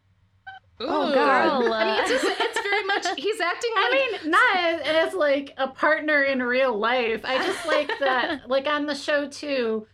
[0.80, 1.62] Oh, oh God.
[1.62, 4.80] Girl, I mean, it's, just, it's very much he's acting like I mean, not as,
[5.08, 7.22] as like a partner in real life.
[7.24, 9.86] I just like that, like on the show too.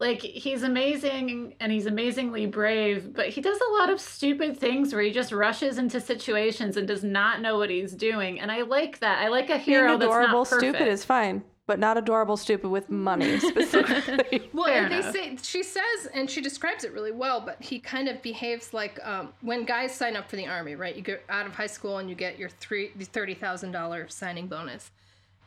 [0.00, 4.92] Like he's amazing and he's amazingly brave, but he does a lot of stupid things
[4.92, 8.40] where he just rushes into situations and does not know what he's doing.
[8.40, 9.20] And I like that.
[9.24, 10.76] I like a Being hero adorable, that's not perfect.
[10.76, 14.42] stupid is fine, but not adorable, stupid with money specifically.
[14.52, 17.40] Well, Fair and they say she says, and she describes it really well.
[17.40, 20.94] But he kind of behaves like um, when guys sign up for the army, right?
[20.94, 24.46] You get out of high school and you get your three thirty thousand dollar signing
[24.46, 24.90] bonus.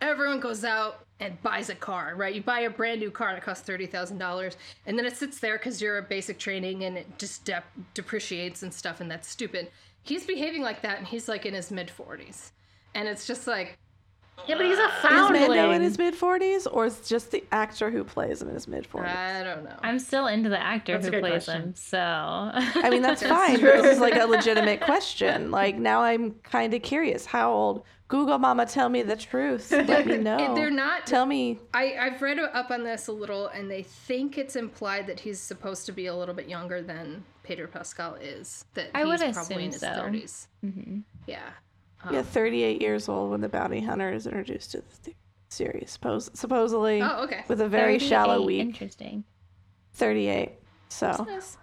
[0.01, 2.35] Everyone goes out and buys a car, right?
[2.35, 5.39] You buy a brand new car that costs thirty thousand dollars, and then it sits
[5.39, 9.27] there because you're a basic training and it just dep- depreciates and stuff, and that's
[9.29, 9.69] stupid.
[10.03, 12.51] He's behaving like that, and he's like in his mid forties,
[12.93, 13.77] and it's just like
[14.45, 15.41] yeah, but he's a Is foundling.
[15.49, 18.67] Mando in his mid 40s, or is just the actor who plays him in his
[18.67, 19.07] mid 40s?
[19.15, 19.75] I don't know.
[19.81, 21.61] I'm still into the actor That's a who good plays question.
[21.63, 21.97] him, so
[22.53, 23.59] I mean, that's fine.
[23.61, 25.51] But this is like a legitimate question.
[25.51, 27.25] Like, now I'm kind of curious.
[27.25, 27.83] How old?
[28.09, 29.69] Google Mama, tell me the truth.
[29.69, 30.55] Let me know.
[30.55, 31.59] They're not Tell me.
[31.73, 35.41] I, I've read up on this a little, and they think it's implied that he's
[35.41, 38.63] supposed to be a little bit younger than Pedro Pascal is.
[38.75, 40.01] That I he's would probably in his assume so.
[40.03, 40.47] 30s.
[40.65, 41.03] Mhm.
[41.25, 41.49] Yeah.
[42.05, 42.13] Oh.
[42.13, 45.17] Yeah, 38 years old when the bounty hunter is introduced to the th-
[45.49, 47.43] series, suppose, supposedly Oh, okay.
[47.47, 48.59] with a very shallow 38, week.
[48.61, 49.23] Interesting.
[49.93, 50.51] 38.
[50.89, 51.57] So Yes.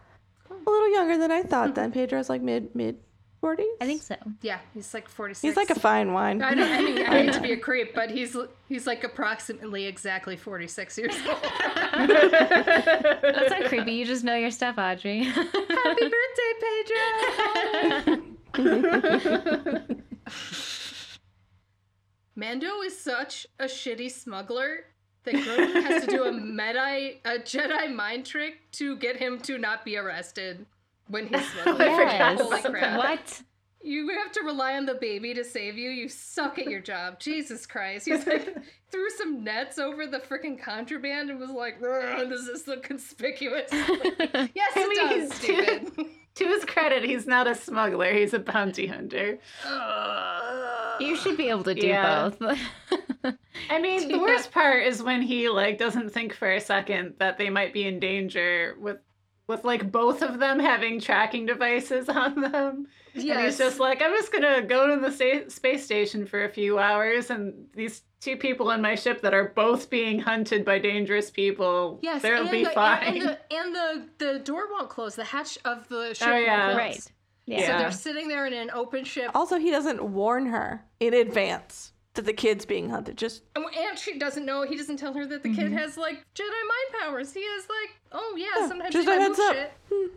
[0.50, 1.74] a little younger than I thought.
[1.76, 2.98] Then Pedro's like mid mid
[3.42, 3.64] 40s.
[3.80, 4.16] I think so.
[4.40, 5.42] Yeah, he's like 46.
[5.42, 6.40] He's like a fine wine.
[6.42, 6.70] I don't.
[6.72, 8.34] I mean, I hate to be a creep, but he's
[8.68, 11.38] he's like approximately exactly 46 years old.
[11.92, 13.92] That's not creepy.
[13.92, 15.24] You just know your stuff, Audrey.
[15.24, 16.52] Happy birthday,
[18.54, 19.94] Pedro!
[22.36, 24.86] Mando is such a shitty smuggler
[25.24, 29.58] that Grogu has to do a Medi a Jedi mind trick to get him to
[29.58, 30.66] not be arrested
[31.08, 31.88] when he's smuggling.
[31.88, 32.40] yes.
[32.40, 32.98] Holy crap.
[32.98, 33.42] What?
[33.82, 35.90] You have to rely on the baby to save you.
[35.90, 37.20] You suck at your job.
[37.20, 38.06] Jesus Christ.
[38.06, 38.56] He's like
[38.90, 43.68] threw some nets over the freaking contraband and was like, does this look conspicuous?
[43.72, 46.06] yes, it does, stupid.
[46.36, 48.12] to his credit, he's not a smuggler.
[48.12, 49.38] He's a bounty hunter.
[51.00, 52.30] You should be able to do Yeah.
[52.30, 52.58] both.
[53.70, 57.38] I mean, the worst part is when he like doesn't think for a second that
[57.38, 58.98] they might be in danger with
[59.46, 62.86] with like both of them having tracking devices on them.
[63.14, 66.48] And he's just like, I'm just gonna go to the sta- space station for a
[66.48, 70.78] few hours, and these two people in my ship that are both being hunted by
[70.78, 73.02] dangerous people, Yes, they'll be the, fine.
[73.18, 75.14] And the, and the the door won't close.
[75.14, 76.66] The hatch of the oh, ship Oh, yeah.
[76.66, 76.86] won't close.
[76.86, 77.12] right.
[77.46, 77.60] Yeah.
[77.66, 79.30] So they're sitting there in an open ship.
[79.34, 83.16] Also, he doesn't warn her in advance that the kid's being hunted.
[83.18, 84.62] Just And and she doesn't know.
[84.62, 85.76] He doesn't tell her that the kid mm-hmm.
[85.76, 87.32] has like Jedi mind powers.
[87.32, 89.54] He is like, oh yeah, Yeah, sometimes just you a heads up.
[89.54, 89.72] shit.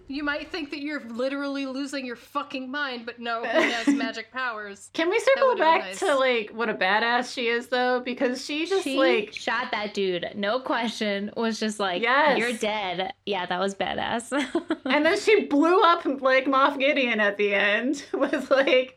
[0.08, 4.32] You might think that you're literally losing your fucking mind, but no, he has magic
[4.32, 4.90] powers.
[4.94, 6.00] Can we circle back nice.
[6.00, 8.00] to like what a badass she is though?
[8.00, 11.32] Because she just She like shot that dude, no question.
[11.36, 12.38] Was just like, Yes.
[12.38, 13.14] you're dead.
[13.26, 14.32] Yeah, that was badass.
[14.86, 18.97] And then she blew up like Moff Gideon at the end Was like,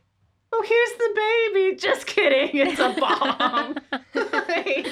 [0.52, 1.76] oh, here's the baby.
[1.76, 2.50] Just kidding.
[2.54, 3.76] It's a bomb.
[4.14, 4.88] Like,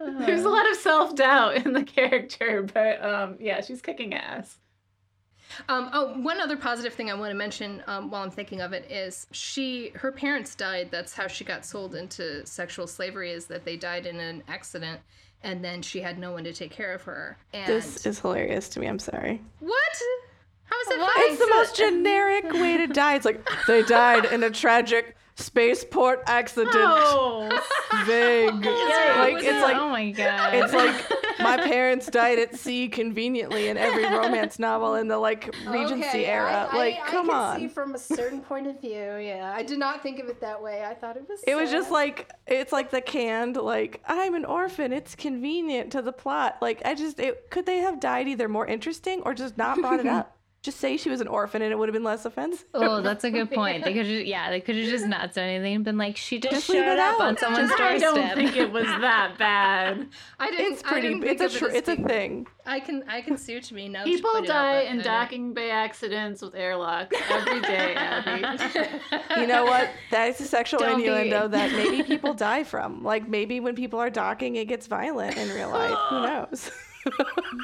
[0.26, 4.58] there's a lot of self doubt in the character, but um, yeah, she's kicking ass.
[5.68, 8.72] Um, oh, one other positive thing I want to mention um, while I'm thinking of
[8.74, 10.88] it is she, her parents died.
[10.90, 13.32] That's how she got sold into sexual slavery.
[13.32, 15.00] Is that they died in an accident,
[15.42, 17.38] and then she had no one to take care of her.
[17.54, 18.86] And This is hilarious to me.
[18.88, 19.40] I'm sorry.
[19.60, 19.98] what?
[20.70, 21.30] How is that What?
[21.30, 23.14] It's the most generic way to die.
[23.16, 26.74] It's like they died in a tragic spaceport accident.
[26.74, 27.48] Oh,
[28.06, 28.52] Vague.
[28.54, 29.62] like it's it?
[29.62, 30.52] like oh my god.
[30.54, 35.54] it's like my parents died at sea conveniently in every romance novel in the like
[35.68, 36.68] Regency Okay, era.
[36.70, 37.58] I, like, I, come I can on.
[37.60, 38.90] see from a certain point of view.
[39.18, 40.84] Yeah, I did not think of it that way.
[40.84, 41.40] I thought it was.
[41.46, 44.92] It was just like it's like the canned like I'm an orphan.
[44.92, 46.58] It's convenient to the plot.
[46.60, 50.00] Like I just it, could they have died either more interesting or just not brought
[50.00, 50.34] it up?
[50.60, 52.64] Just say she was an orphan and it would have been less offensive.
[52.74, 53.84] Oh, that's a good point.
[53.84, 56.40] They could, just, yeah, they could have just not said anything and been like, she
[56.40, 57.20] just, Just showed it up out.
[57.20, 60.08] on someone's Just- I don't think it was that bad.
[60.40, 60.72] I didn't.
[60.72, 61.08] It's I pretty.
[61.10, 62.48] didn't It's a tr- it's a thing.
[62.66, 64.02] I can I can see what you mean now.
[64.04, 65.04] People die in didn't.
[65.06, 68.90] docking bay accidents with airlocks every day, Abby.
[69.40, 69.88] You know what?
[70.10, 73.04] That is a sexual Don't be- innuendo that maybe people die from.
[73.04, 75.96] Like maybe when people are docking, it gets violent in real life.
[76.10, 76.70] Who knows?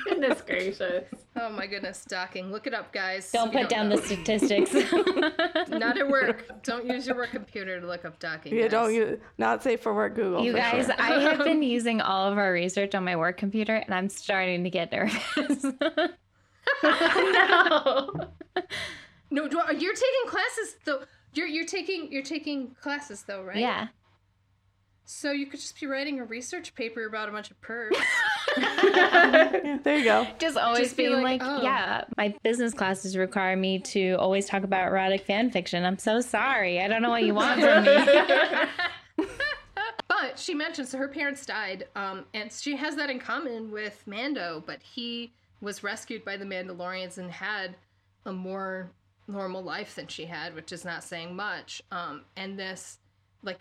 [0.04, 1.04] Goodness gracious.
[1.36, 2.50] Oh my goodness, docking.
[2.52, 3.30] Look it up, guys.
[3.32, 3.96] Don't You put down know.
[3.96, 4.72] the statistics.
[5.68, 6.62] Not at work.
[6.62, 8.54] Don't use your work computer to look up docking.
[8.54, 8.70] yeah, guys.
[8.70, 10.44] don't you not safe for work Google.
[10.44, 10.94] you guys, sure.
[10.98, 14.64] I have been using all of our research on my work computer and I'm starting
[14.64, 15.64] to get nervous.
[16.82, 18.10] No.
[19.30, 21.02] No, do- you're taking classes though.
[21.32, 23.56] You're you're taking you're taking classes though, right?
[23.56, 23.88] yeah.
[25.06, 27.96] So you could just be writing a research paper about a bunch of pervs.
[28.94, 30.26] Yeah, there you go.
[30.38, 34.14] Just always Just be being like, like, "Oh." yeah, my business classes require me to
[34.14, 35.84] always talk about erotic fan fiction.
[35.84, 36.80] I'm so sorry.
[36.80, 39.26] I don't know what you want from me.
[40.06, 44.02] But she mentioned so her parents died, um, and she has that in common with
[44.06, 44.62] Mando.
[44.64, 47.76] But he was rescued by the Mandalorians and had
[48.24, 48.90] a more
[49.26, 51.82] normal life than she had, which is not saying much.
[51.90, 52.98] Um, and this,
[53.42, 53.60] like,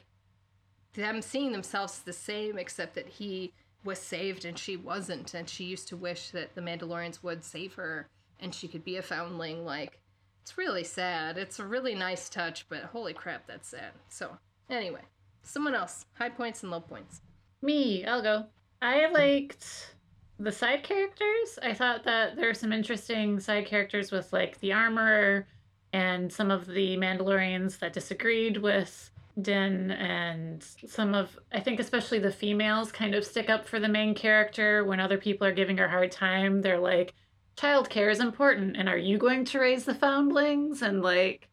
[0.94, 5.66] them seeing themselves the same, except that he was saved and she wasn't, and she
[5.66, 8.08] used to wish that the Mandalorians would save her
[8.40, 9.66] and she could be a foundling.
[9.66, 10.00] Like,
[10.42, 11.38] it's really sad.
[11.38, 13.92] It's a really nice touch, but holy crap, that's sad.
[14.10, 14.38] So,
[14.70, 15.02] anyway.
[15.44, 16.06] Someone else.
[16.14, 17.22] High points and low points.
[17.62, 18.46] Me, I'll go.
[18.82, 19.96] I liked
[20.40, 21.60] the side characters.
[21.62, 25.48] I thought that there were some interesting side characters with like the armorer
[25.92, 29.12] and some of the Mandalorians that disagreed with
[29.42, 33.88] Din and some of I think especially the females kind of stick up for the
[33.90, 36.62] main character when other people are giving her a hard time.
[36.62, 37.14] They're like,
[37.58, 40.82] childcare is important and are you going to raise the foundlings?
[40.82, 41.50] And like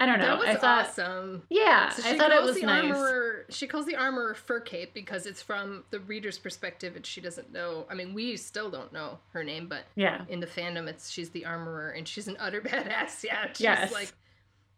[0.00, 0.26] I don't know.
[0.26, 1.42] That was I thought awesome.
[1.50, 2.84] Yeah, So I thought it was the nice.
[2.92, 3.46] armorer.
[3.48, 7.52] She calls the armorer fur cape because it's from the reader's perspective, and she doesn't
[7.52, 7.86] know.
[7.88, 10.24] I mean, we still don't know her name, but Yeah.
[10.28, 13.22] in the fandom, it's she's the armorer, and she's an utter badass.
[13.22, 13.92] Yeah, she's Yes.
[13.92, 14.12] like.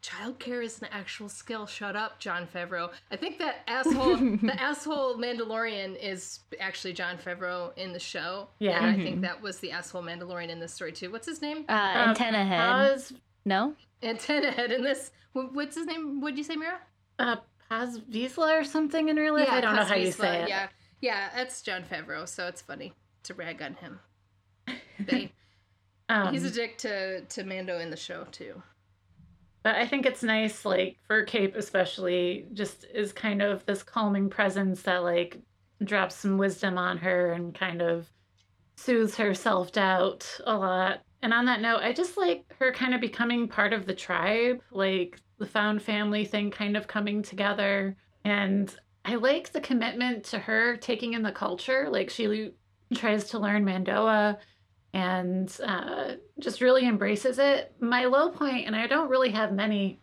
[0.06, 1.66] Childcare is an actual skill.
[1.66, 2.90] Shut up, Jon Favreau.
[3.10, 8.48] I think that asshole, the asshole Mandalorian, is actually Jon Favreau in the show.
[8.60, 8.76] Yeah.
[8.78, 11.10] and I think that was the asshole Mandalorian in this story too.
[11.10, 11.64] What's his name?
[11.68, 12.58] Uh, Um, antenna head.
[12.58, 13.12] Paz,
[13.44, 13.74] no?
[14.02, 15.10] Antenna head in this.
[15.32, 16.20] What's his name?
[16.20, 16.78] What'd you say, Mira?
[17.18, 17.36] uh,
[17.68, 19.48] Paz Vizsla or something in real life.
[19.50, 20.48] I don't know how you Cosmisla, say it.
[20.48, 20.68] Yeah,
[21.00, 22.92] yeah, that's Jon Favreau, so it's funny
[23.24, 23.98] to rag on him.
[25.00, 25.32] They,
[26.08, 28.62] Um, he's a dick to to Mando in the show too.
[29.66, 34.30] But I think it's nice, like fur cape especially, just is kind of this calming
[34.30, 35.40] presence that like
[35.82, 38.08] drops some wisdom on her and kind of
[38.76, 41.00] soothes her self doubt a lot.
[41.20, 44.62] And on that note, I just like her kind of becoming part of the tribe,
[44.70, 47.96] like the found family thing kind of coming together.
[48.24, 48.72] And
[49.04, 51.88] I like the commitment to her taking in the culture.
[51.90, 52.52] Like she
[52.94, 54.38] tries to learn Mandoa
[54.92, 57.74] and uh, just really embraces it.
[57.80, 60.00] My low point, and I don't really have many,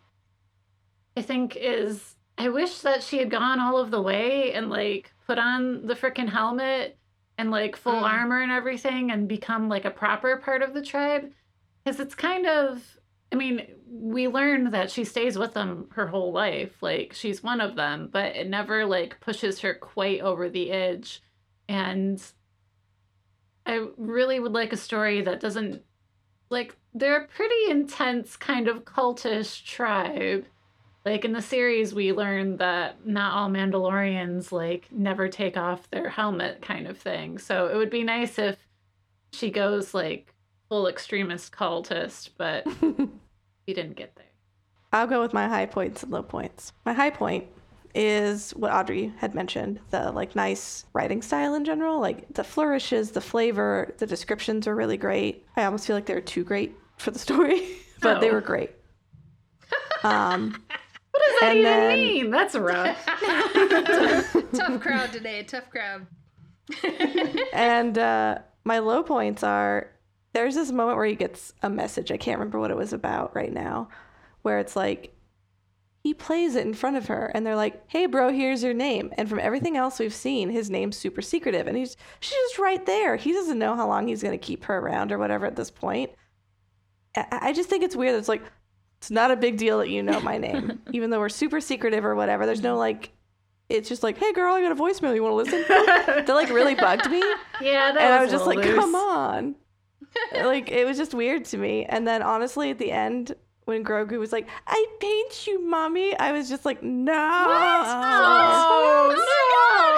[1.16, 5.12] I think, is I wish that she had gone all of the way and like
[5.26, 6.98] put on the freaking helmet
[7.38, 8.02] and like full Mm.
[8.02, 11.32] armor and everything and become like a proper part of the tribe.
[11.84, 12.82] Because it's kind of,
[13.32, 16.82] I mean, we learned that she stays with them her whole life.
[16.82, 21.22] Like she's one of them, but it never like pushes her quite over the edge.
[21.68, 22.22] And
[23.66, 25.82] I really would like a story that doesn't
[26.50, 30.46] like they're a pretty intense kind of cultish tribe.
[31.04, 36.08] Like in the series we learned that not all Mandalorians like never take off their
[36.08, 37.38] helmet kind of thing.
[37.38, 38.56] So it would be nice if
[39.32, 40.34] she goes like
[40.68, 44.24] full extremist cultist, but we didn't get there.
[44.92, 46.72] I'll go with my high points and low points.
[46.84, 47.46] My high point
[47.94, 52.00] is what Audrey had mentioned the like nice writing style in general.
[52.00, 55.46] Like the flourishes, the flavor, the descriptions are really great.
[55.56, 57.68] I almost feel like there are too great for the story,
[58.00, 58.34] but they Oh.
[58.34, 58.70] were great.
[60.02, 60.50] Um,
[61.12, 62.30] What does that even then- mean?
[62.30, 63.06] That's rough.
[64.52, 65.42] tough crowd today.
[65.44, 66.06] Tough crowd.
[67.52, 69.90] and uh, my low points are
[70.34, 72.10] there's this moment where he gets a message.
[72.10, 73.88] I can't remember what it was about right now,
[74.42, 75.13] where it's like
[76.04, 79.10] he plays it in front of her, and they're like, "Hey, bro, here's your name."
[79.16, 82.84] And from everything else we've seen, his name's super secretive, and he's she's just right
[82.84, 83.16] there.
[83.16, 86.10] He doesn't know how long he's gonna keep her around or whatever at this point.
[87.16, 88.14] I, I just think it's weird.
[88.16, 88.42] It's like
[88.98, 92.04] it's not a big deal that you know my name, even though we're super secretive
[92.04, 92.46] or whatever.
[92.46, 92.80] There's no mm-hmm.
[92.80, 93.10] like.
[93.70, 95.14] It's just like, hey girl, I got a voicemail.
[95.14, 95.64] You want to listen?
[95.64, 96.22] To?
[96.26, 97.22] That like really bugged me
[97.60, 99.54] yeah, that and I was just like, little come on.
[100.34, 101.84] like it was just weird to me.
[101.84, 103.34] And then honestly, at the end,
[103.64, 109.08] when Grogu was like, "I paint you, mommy," I was just like, "No." Oh, Oh
[109.08, 109.24] my no.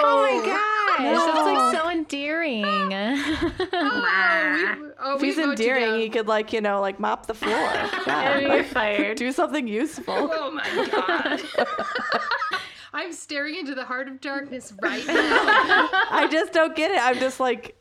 [0.03, 1.89] Oh oh gosh, that's like so oh.
[1.89, 2.65] endearing.
[3.79, 7.33] Oh, we, oh, If he's vote endearing, he could like you know like mop the
[7.35, 7.53] floor.
[7.53, 9.17] Yeah, you're like, fired.
[9.17, 10.29] do something useful.
[10.31, 11.41] Oh my god.
[12.93, 15.13] I'm staring into the heart of darkness right now.
[15.13, 16.97] I just don't get it.
[16.99, 17.76] I'm just like,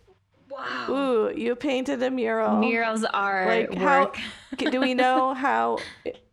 [0.48, 0.86] Wow.
[0.90, 2.56] ooh, you painted a mural.
[2.58, 4.12] Murals are Like how
[4.56, 5.78] do we know how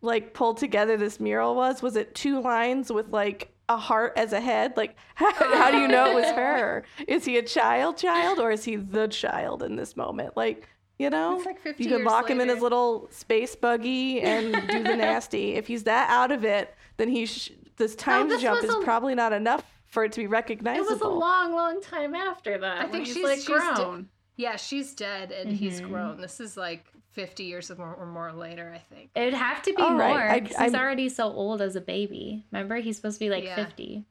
[0.02, 1.82] like pulled together this mural was?
[1.82, 4.78] Was it two lines with like a heart as a head?
[4.78, 6.84] Like how, how do you know it was her?
[7.08, 10.38] Is he a child child or is he the child in this moment?
[10.38, 10.68] Like
[11.00, 14.22] you know, It's like 50 you can years lock him in his little space buggy
[14.22, 15.56] and do the nasty.
[15.56, 18.80] If he's that out of it, then he sh- this time this jump is a-
[18.82, 19.64] probably not enough
[19.94, 20.88] for it to be recognizable.
[20.88, 22.80] It was a long, long time after that.
[22.80, 24.10] I think he's she's- like she's de- grown.
[24.36, 25.92] Yeah, she's dead and he's Mm-hmm.
[25.92, 26.18] grown.
[26.20, 29.12] This is like 50 years or more, or more later, I think.
[29.16, 31.82] It would have to be All more right, I- he's already so old as a
[31.82, 32.44] baby.
[32.52, 33.56] Remember, he's supposed to be like Yeah.
[33.56, 34.06] 50.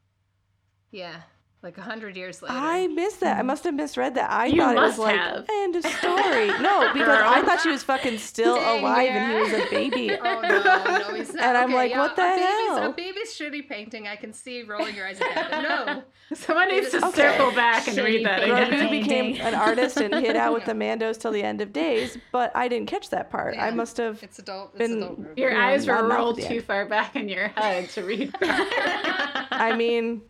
[0.92, 1.22] Yeah,
[1.62, 2.54] like a 100 years later.
[2.56, 3.38] I missed that.
[3.38, 4.30] I must have misread that.
[4.30, 5.46] I You thought it was must like have.
[5.48, 6.48] end of story.
[6.60, 10.10] No, because I thought she was fucking still Dang, alive and he was a baby.
[10.22, 11.44] Oh no, no, he's not.
[11.44, 12.44] And I'm Okay, like, yeah, what the a baby's,
[12.78, 12.90] hell?
[12.90, 14.08] A baby's shitty painting.
[14.08, 15.62] I can see rolling your eyes at that.
[15.62, 16.02] No,
[16.36, 17.16] Someone needs to Okay.
[17.16, 18.72] circle back and Shitty read that again.
[18.72, 22.16] Grogu became an artist and hid out with the Mandos till the end of days,
[22.32, 23.56] but I didn't catch that part.
[23.58, 24.20] I must have.
[24.22, 24.70] it's adult.
[24.74, 25.20] It's Been- adult.
[25.22, 25.38] Grogu.
[25.38, 28.34] Your Yeah, eyes were rolled too far back in your head to read.
[28.40, 30.22] I mean,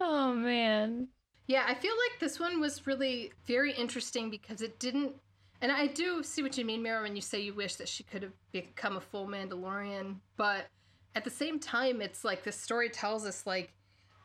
[0.00, 1.08] Oh man.
[1.46, 5.14] Yeah, I feel like this one was really very interesting because it didn't.
[5.62, 8.02] And I do see what you mean, Mira, when you say you wish that she
[8.02, 10.16] could have become a full Mandalorian.
[10.36, 10.66] But
[11.14, 13.72] at the same time, it's like this story tells us like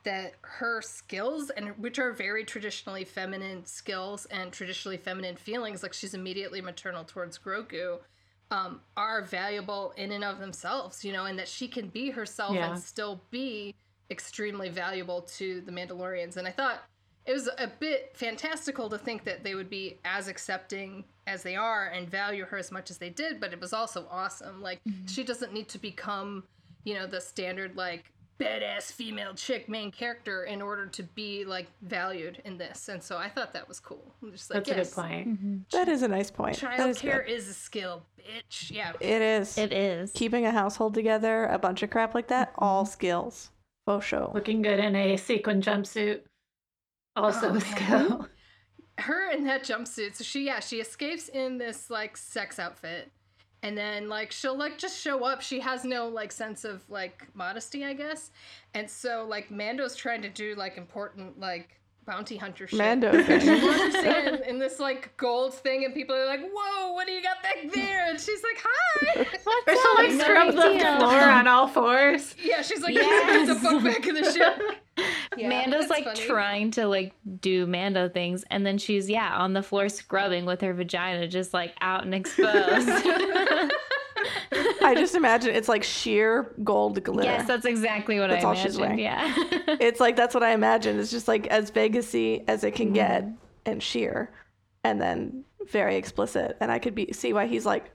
[0.04, 5.94] that her skills, and which are very traditionally feminine skills and traditionally feminine feelings, like
[5.94, 8.00] she's immediately maternal towards Grogu,
[8.50, 11.06] um, are valuable in and of themselves.
[11.06, 12.74] You know, and that she can be herself Yeah.
[12.74, 13.76] and still be
[14.12, 16.38] extremely valuable to the Mandalorians.
[16.38, 16.84] And I thought
[17.26, 21.56] it was a bit fantastical to think that they would be as accepting as they
[21.56, 24.62] are and value her as much as they did, but it was also awesome.
[24.62, 25.06] Like mm-hmm.
[25.06, 26.44] she doesn't need to become,
[26.84, 31.68] you know, the standard like badass female chick main character in order to be like
[31.84, 32.90] valued in this.
[32.90, 34.16] And so I thought that was cool.
[34.32, 35.30] Just like, That's a good point.
[35.30, 35.58] Mm-hmm.
[35.72, 36.60] that is a nice point.
[36.60, 37.34] That Child is care good.
[37.34, 38.72] is a skill, bitch.
[38.72, 38.94] Yeah.
[39.00, 39.60] It is.
[39.60, 40.12] It is.
[40.14, 42.92] Keeping a household together, a bunch of crap like that, all mm-hmm.
[42.92, 43.52] skills.
[43.86, 44.32] Faux show.
[44.34, 46.22] Looking good in a sequin jumpsuit.
[47.16, 48.28] Also Oh, skill.
[49.02, 53.12] her in that jumpsuit so she yeah she escapes in this like sex outfit
[53.64, 57.28] and then like she'll like just show up she has no like sense of like
[57.34, 58.32] modesty i guess
[58.74, 63.42] and so like mando's trying to do like important like bounty hunter shit Mando and
[63.42, 63.48] she
[63.92, 64.28] thing.
[64.28, 67.42] in in this like gold thing and people are like whoa what do you got
[67.44, 70.16] back there and she's like hi What's Or she'll like up?
[70.18, 72.36] No scrub the floor on all fours.
[72.44, 73.48] yeah she's like Yes.
[73.48, 74.62] get the fuck back in the ship
[75.38, 76.20] yeah, Mando's like funny.
[76.20, 80.60] trying to like do Mando things, and then she's yeah on the floor scrubbing with
[80.62, 82.90] her vagina just like out and exposed.
[84.88, 87.30] I just imagine it's like sheer gold glitter.
[87.30, 89.00] yes, that's exactly what That's I all she's wearing.
[89.00, 89.34] Yeah.
[89.80, 91.00] it's like that's what I imagine.
[91.00, 92.94] It's just like as Vegasy as it can Mm-hmm.
[92.96, 93.28] get
[93.66, 94.32] and sheer,
[94.84, 96.58] and then very explicit.
[96.60, 97.92] And I could be see why he's like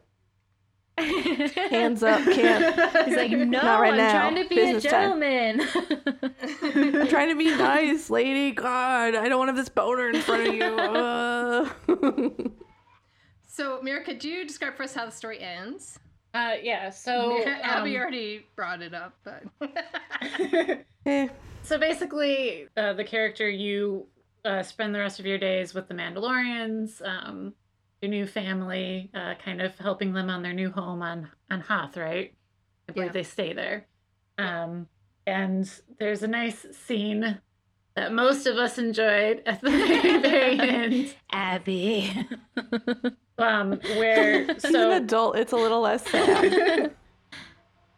[0.99, 2.75] hands up, can't.
[3.07, 4.13] He's like, no, Not right I'm now.
[4.31, 5.61] trying to be Business a gentleman.
[7.03, 8.53] I'm trying to be nice, lady.
[8.53, 10.65] God, I don't want to have this boner in front of you.
[10.65, 11.69] Uh.
[13.47, 15.99] so mira could you describe for us how the story ends
[16.37, 17.43] Uh, yeah, so.
[17.47, 19.43] abby um, already brought it up but
[21.07, 21.29] Eh,
[21.63, 24.07] So basically, uh, the character you
[24.45, 27.55] uh, spend the rest of your days with the Mandalorians, um,
[28.03, 31.97] your new family, uh, kind of helping them on their new home on on Hoth,
[31.97, 32.35] right?
[32.89, 33.13] I believe Yeah.
[33.13, 33.87] they stay there.
[34.39, 34.87] Um,
[35.27, 35.69] and
[35.99, 37.41] there's a nice scene
[37.97, 41.15] that most of us enjoyed at the very, very end.
[41.33, 42.13] Abby.
[43.39, 45.37] Um, where He's an adult.
[45.37, 46.93] It's a little less sad.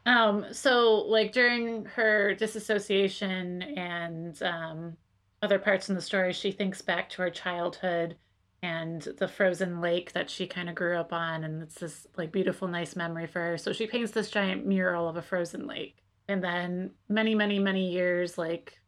[0.06, 4.96] Um, so like during her disassociation and um,
[5.42, 8.16] other parts in the story, she thinks back to her childhood
[8.62, 12.32] and the frozen lake that she kind of grew up on, and it's this like
[12.32, 13.58] beautiful, nice memory for her.
[13.58, 17.92] So she paints this giant mural of a frozen lake, and then many, many, many
[17.92, 18.80] years, like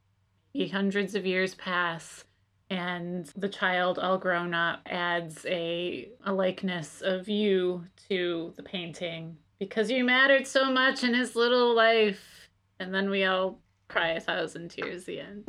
[0.73, 2.25] hundreds of years pass.
[2.71, 9.37] And the child, all grown up, adds a, a likeness of you to the painting
[9.59, 12.49] because you mattered so much in his little life.
[12.79, 13.59] And then we all
[13.89, 15.45] cry a thousand tears at the end.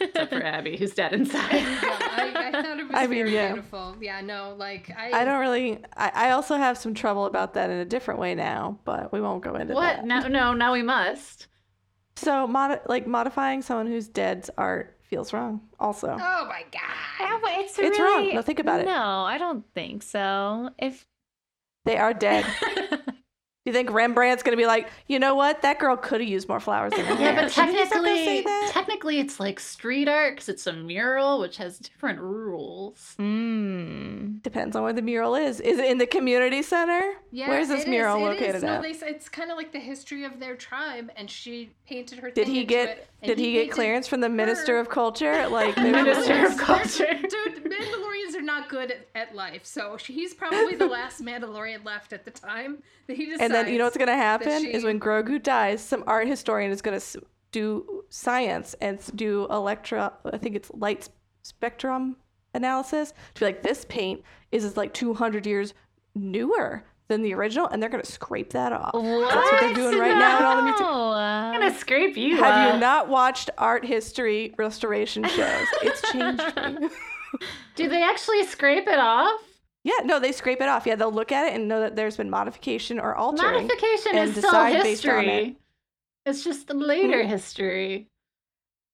[0.00, 1.52] Except for Abby, who's dead inside.
[1.52, 3.52] Yeah, I, I thought it was I mean, very yeah.
[3.52, 3.96] beautiful.
[4.00, 5.20] Yeah, no, like I.
[5.20, 5.78] I don't really.
[5.96, 9.20] I, I also have some trouble about that in a different way now, but we
[9.20, 9.74] won't go into that.
[9.74, 9.96] what?
[9.96, 10.06] that.
[10.06, 11.48] No, no, now we must.
[12.16, 15.60] So, mod- like modifying someone who's dead's art feels wrong.
[15.78, 16.80] Also, Oh my god.
[17.20, 18.34] Yeah, but it's, It's wrong.
[18.34, 18.86] No, think about it.
[18.86, 20.70] No, I don't think so.
[20.78, 21.06] If
[21.84, 22.46] they are dead.
[23.64, 25.62] Do you think Rembrandt's gonna be like, you know what?
[25.62, 28.08] That girl could have used more flowers in her Yeah, but Should he start to
[28.08, 33.14] say technically, technically, it's like street art because it's a mural, which has different rules.
[33.20, 35.60] mm, Depends on where the mural is.
[35.60, 37.00] Is it in the community center?
[37.30, 38.62] Yeah, Where's this it is, mural it located is.
[38.64, 38.82] No, at?
[38.82, 42.32] they, it's kind of like the history of their tribe, and she painted her.
[42.32, 44.80] Did thing he into get it, did he, get clearance from the Minister her.
[44.80, 45.46] of Culture?
[45.48, 47.06] Like the Minister of Culture.
[47.14, 47.62] Dude,
[48.34, 52.12] Mandalorians are not good at, at life, so she- he's probably the last Mandalorian left
[52.12, 53.42] at the time that he decides.
[53.42, 56.70] and then you know what's gonna happen she- is when Grogu dies, some art historian
[56.70, 57.00] is gonna
[57.50, 60.12] do science and do electro.
[60.24, 61.08] I think it's light
[61.42, 62.16] spectrum
[62.54, 65.74] analysis to be like this paint is is like 200 years
[66.14, 68.94] newer than the original, and they're gonna scrape that off.
[68.94, 69.28] What?
[69.34, 70.90] That's what they're doing right now in all the museums.
[71.16, 72.36] I'm gonna scrape you.
[72.36, 72.74] Have up.
[72.74, 75.66] you not watched art history restoration shows?
[75.82, 76.42] It's changed
[76.80, 76.88] me.
[77.76, 79.40] Do they actually scrape it off?
[79.84, 80.86] Yeah, no, they scrape it off.
[80.86, 83.52] Yeah, they'll look at it and know that there's been modification or altering.
[83.66, 85.56] Modification and is still decide based on history.
[86.24, 87.28] It's just the later Hmm.
[87.28, 88.08] history,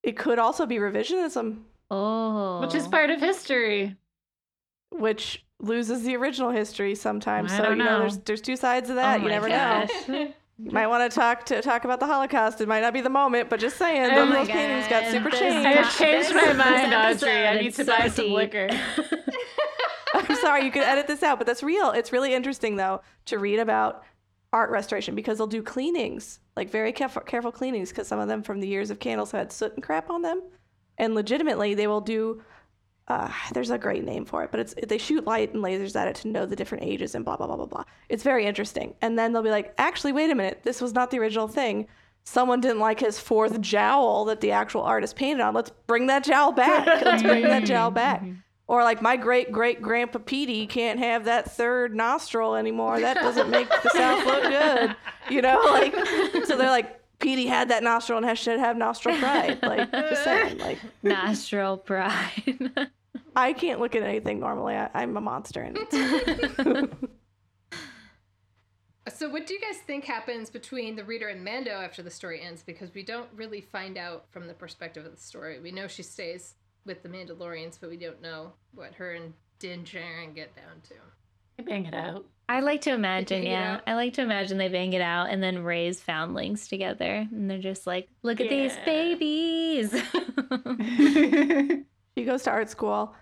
[0.01, 3.95] It could also be revisionism, oh, which is part of history.
[4.91, 7.51] which loses the original history sometimes.
[7.51, 7.99] I so don't you know, know.
[7.99, 9.19] there's there's two sides of that.
[9.19, 9.89] Oh you never gosh.
[10.07, 10.33] know.
[10.61, 12.59] You might want to talk to talk about the Holocaust.
[12.59, 15.29] It might not be the moment, but just saying, Oh those my paintings got super
[15.29, 15.65] this- changed.
[15.65, 17.47] I have changed my mind, episode Audrey.
[17.47, 18.67] I need to so buy some liquor.
[20.13, 21.91] I'm sorry, you can edit this out, but that's real.
[21.91, 24.03] It's really interesting though to read about
[24.51, 28.43] art restoration because they'll do cleanings, like very careful, careful cleanings, because some of them
[28.43, 30.41] from the years of candles had soot and crap on them,
[30.97, 32.41] and legitimately they will do.
[33.09, 36.07] Uh, there's a great name for it, but it's they shoot light and lasers at
[36.07, 37.83] it to know the different ages and blah blah blah blah blah.
[38.07, 41.09] It's very interesting, and then they'll be like, actually, wait a minute, this was not
[41.09, 41.87] the original thing.
[42.23, 45.55] Someone didn't like his fourth jowl that the actual artist painted on.
[45.55, 46.85] Let's bring that jowl back.
[47.03, 48.23] Let's bring that jowl back.
[48.67, 52.99] Or like my great great grandpa Petey can't have that third nostril anymore.
[52.99, 54.95] That doesn't make the South look good.
[55.31, 55.95] You know, like
[56.45, 59.59] so they're like Petey had that nostril and has should have nostril pride.
[59.63, 62.89] Like just saying, like nostril pride.
[63.39, 64.75] I can't look at anything normally.
[64.75, 66.93] I, I'm a monster and it's
[69.19, 72.41] So, what do you guys think happens between the reader and Mando after the story
[72.41, 72.61] ends?
[72.63, 75.59] Because we don't really find out from the perspective of the story.
[75.59, 79.83] We know she stays with the Mandalorians, but we don't know what her and Din
[79.83, 80.93] Djarin get down to.
[81.57, 82.25] They bang it out.
[82.47, 83.75] I like to imagine, yeah.
[83.75, 83.81] out?
[83.85, 87.59] I like to imagine they bang it out and then raise foundlings together, and they're
[87.59, 89.91] just like, "Look at these babies."
[92.17, 93.13] she goes to art school.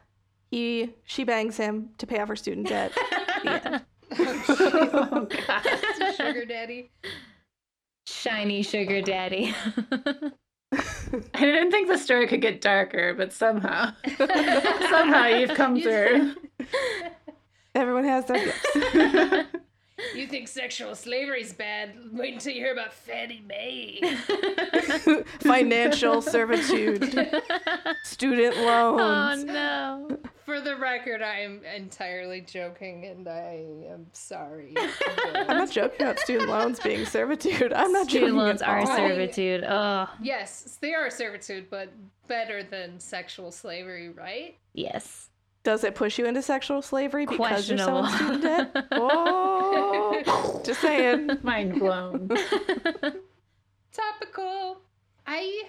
[0.51, 2.91] He she bangs him to pay off her student debt.
[3.43, 3.85] The end.
[4.19, 6.13] Oh, oh, God.
[6.15, 6.89] Sugar daddy.
[8.07, 9.53] Shiny sugar daddy.
[10.73, 16.35] I didn't think the story could get darker, but somehow, somehow you've come You- through.
[17.75, 19.47] Everyone has their gifts.
[20.15, 21.95] You think sexual slavery's bad?
[22.11, 23.99] Wait until you hear about Fannie Mae.
[25.39, 27.03] Financial servitude,
[28.03, 29.43] student loans.
[29.43, 30.17] oh no.
[30.45, 34.75] For the record, I am entirely joking, and I am sorry.
[35.35, 37.73] I'm not joking about student loans being servitude.
[37.73, 38.29] I'm not joking.
[38.29, 38.85] Student joking loans at are all.
[38.85, 39.65] servitude.
[39.67, 41.91] Oh, yes, they are servitude, but
[42.27, 44.57] better than sexual slavery, right?
[44.73, 45.26] yes.
[45.67, 48.39] Does it push you into sexual slavery because you're so in Questionable.
[48.39, 48.87] student debt?
[48.93, 51.29] Oh, just saying.
[51.43, 52.29] Mind blown.
[53.91, 54.77] Topical.
[55.25, 55.63] I,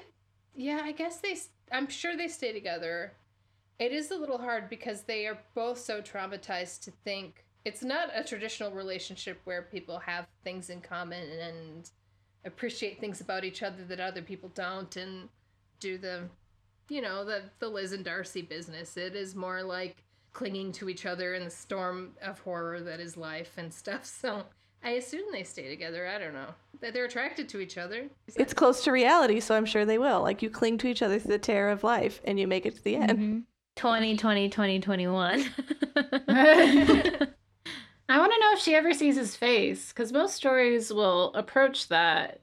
[0.55, 1.37] yeah, I guess they.
[1.73, 3.15] I'm sure they stay together.
[3.81, 8.11] It is a little hard because they are both so traumatized to think it's not
[8.15, 11.91] a traditional relationship where people have things in common and
[12.45, 15.29] appreciate things about each other that other people don't and
[15.81, 16.29] do the,
[16.89, 18.97] you know, the the Liz and Darcy business.
[18.97, 19.97] It is more like
[20.33, 24.05] clinging to each other in the storm of horror that is life and stuff.
[24.21, 24.45] So
[24.85, 26.07] I assume they stay together.
[26.07, 26.55] I don't know.
[26.81, 28.09] That they're attracted to each other.
[28.37, 30.23] It's close to reality, so I'm sure they will.
[30.23, 32.77] Like you cling to each other through the terror of life, and you make it
[32.77, 33.19] to the end.
[33.19, 33.43] Mhm.
[33.75, 35.41] 2020, 2021.
[38.11, 41.89] I want to know if she ever sees his face, because most stories will approach
[41.89, 42.41] that.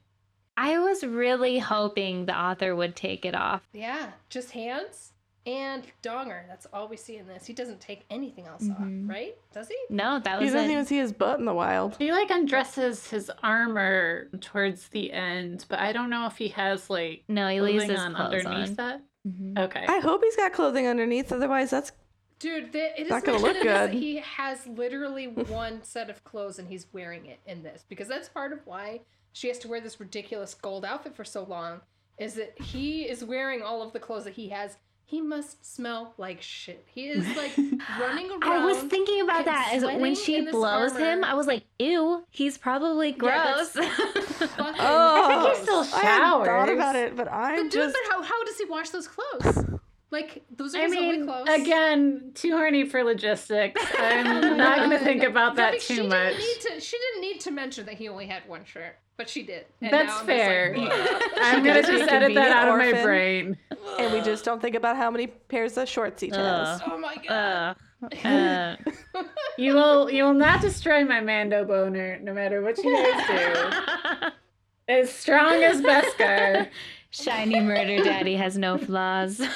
[0.56, 3.62] I was really hoping the author would take it off.
[3.72, 5.12] Yeah, just hands
[5.44, 6.46] and donger.
[6.48, 7.46] That's all we see in this.
[7.46, 8.80] He doesn't take anything else Mhm.
[9.04, 9.36] off, right?
[9.52, 9.76] Does he?
[9.90, 10.48] No, that was.
[10.48, 10.72] He doesn't it.
[10.72, 11.96] even see his butt in the wild.
[11.98, 16.88] He like undresses his armor towards the end, but I don't know if he has
[16.90, 18.74] like No, he leaves clothing his on clothes underneath on.
[18.76, 19.02] that.
[19.28, 19.58] Mhm.
[19.58, 19.84] Okay.
[19.86, 21.92] I hope he's got clothing underneath, otherwise that's
[22.38, 23.94] Dude, the, it is Not gonna look good.
[23.94, 28.28] He has literally one set of clothes and he's wearing it in this because that's
[28.28, 29.00] part of why
[29.36, 31.82] she has to wear this ridiculous gold outfit for so long.
[32.18, 34.78] Is that he is wearing all of the clothes that he has.
[35.04, 36.86] He must smell like shit.
[36.88, 37.54] He is like
[38.00, 38.42] running around.
[38.44, 41.22] I was thinking about and that as when she in this blows him.
[41.22, 45.92] I was like, "Ew, he's probably Yeah, gross." fucking Oh, he still gross.
[45.92, 48.64] I hadn't thought about it, but I'm But dude, just but how, how does he
[48.64, 49.64] wash those clothes?
[50.10, 51.48] Like those are I his only mean, clothes.
[51.48, 53.80] again, too horny for logistics.
[53.98, 56.38] I'm not going to think about No, that but she too didn't much.
[56.38, 59.42] Need to, she didn't need to mention that he only had one shirt, but she
[59.42, 59.66] did.
[59.82, 60.76] And That's now I'm fair.
[60.76, 60.92] like,
[61.42, 63.58] I'm going to be just a edit that out of my convenient brain.
[63.98, 66.80] and we just don't think about how many pairs of shorts each has.
[66.80, 66.88] Ugh.
[66.92, 67.76] oh my god.
[68.02, 68.16] Ugh.
[68.24, 69.22] Uh,
[69.58, 74.28] You will you will not destroy my Mando boner, no matter what you guys do.
[74.88, 76.68] As strong as Beskar.
[77.10, 79.40] Shiny murder daddy has no flaws.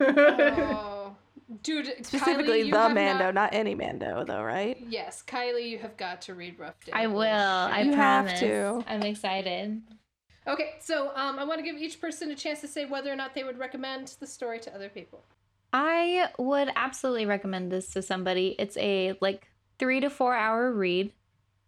[0.00, 1.16] Oh.
[1.62, 3.54] Dude, Specifically, Kylie, you the have Mando, not- not...
[3.54, 4.76] any Mando, though, right?
[4.88, 6.92] Yes, Kylie, you have got to read Rough Day.
[6.92, 7.22] I will.
[7.24, 8.82] I You have to.
[8.88, 9.80] I'm excited.
[10.48, 13.16] Okay, so um, I want to give each person a chance to say whether or
[13.16, 15.24] not they would recommend the story to other people.
[15.72, 18.54] I would absolutely recommend this to somebody.
[18.58, 19.48] It's a like
[19.78, 21.12] three to four hour read.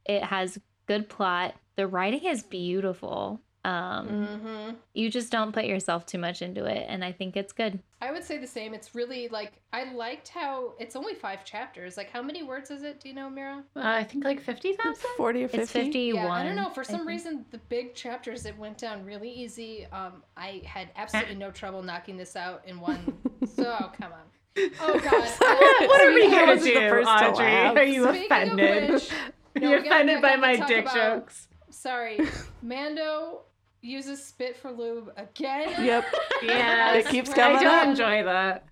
[0.06, 1.54] It has good plot.
[1.76, 3.40] The writing is beautiful.
[3.64, 4.70] Um, Mm-hmm.
[4.94, 7.80] you just don't put yourself too much into it, and I think it's good.
[8.00, 8.72] I would say the same.
[8.72, 11.96] It's really like I liked how it's only five chapters.
[11.96, 13.00] Like, how many words is it?
[13.00, 13.64] Do you know, Mira?
[13.76, 14.94] Uh, I think like 50,000?
[15.16, 15.62] 40 or 50?
[15.62, 16.24] It's fifty one.
[16.24, 16.70] Yeah, I don't know.
[16.70, 19.86] For some reason, the big chapters it went down really easy.
[19.92, 23.00] Um, I had absolutely no trouble knocking this out in one.
[23.56, 24.20] so come on.
[24.80, 25.28] Oh God.
[25.88, 27.44] What are we here to was the do, first to Audrey?
[27.46, 27.76] laugh.
[27.76, 28.90] Are you Speaking offended?
[28.90, 31.48] which- Are No, you we gotta- offended by my talk dick about- jokes?
[31.70, 32.18] Sorry,
[32.62, 33.42] Mando
[33.82, 35.84] uses spit for lube again.
[35.84, 36.04] Yep.
[36.42, 37.88] Yeah, It keeps I coming do up.
[37.88, 38.64] enjoy that.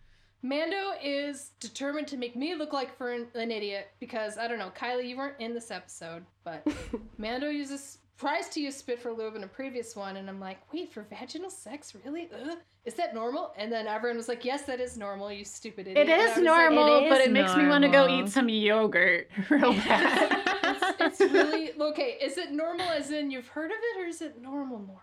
[0.43, 4.61] Mando is determined to make me look like for an, an idiot because I don't
[4.61, 6.65] know, Kylie, you weren't in this episode, but
[7.19, 10.59] Mando uses tries to use spit for lube in a previous one, and I'm like,
[10.73, 12.31] wait, for vaginal sex, really?
[12.33, 12.57] Ugh.
[12.85, 13.53] Is that normal?
[13.59, 15.33] And then everyone was like, yes, that is normal.
[15.33, 16.09] You stupid idiot.
[16.09, 18.09] It And I is was like, normal, but is it makes me want to go
[18.09, 20.56] eat some yogurt real bad.
[21.01, 22.17] It's, it's really okay.
[22.23, 25.01] Is it normal as in you've heard of it, or is it normal normal?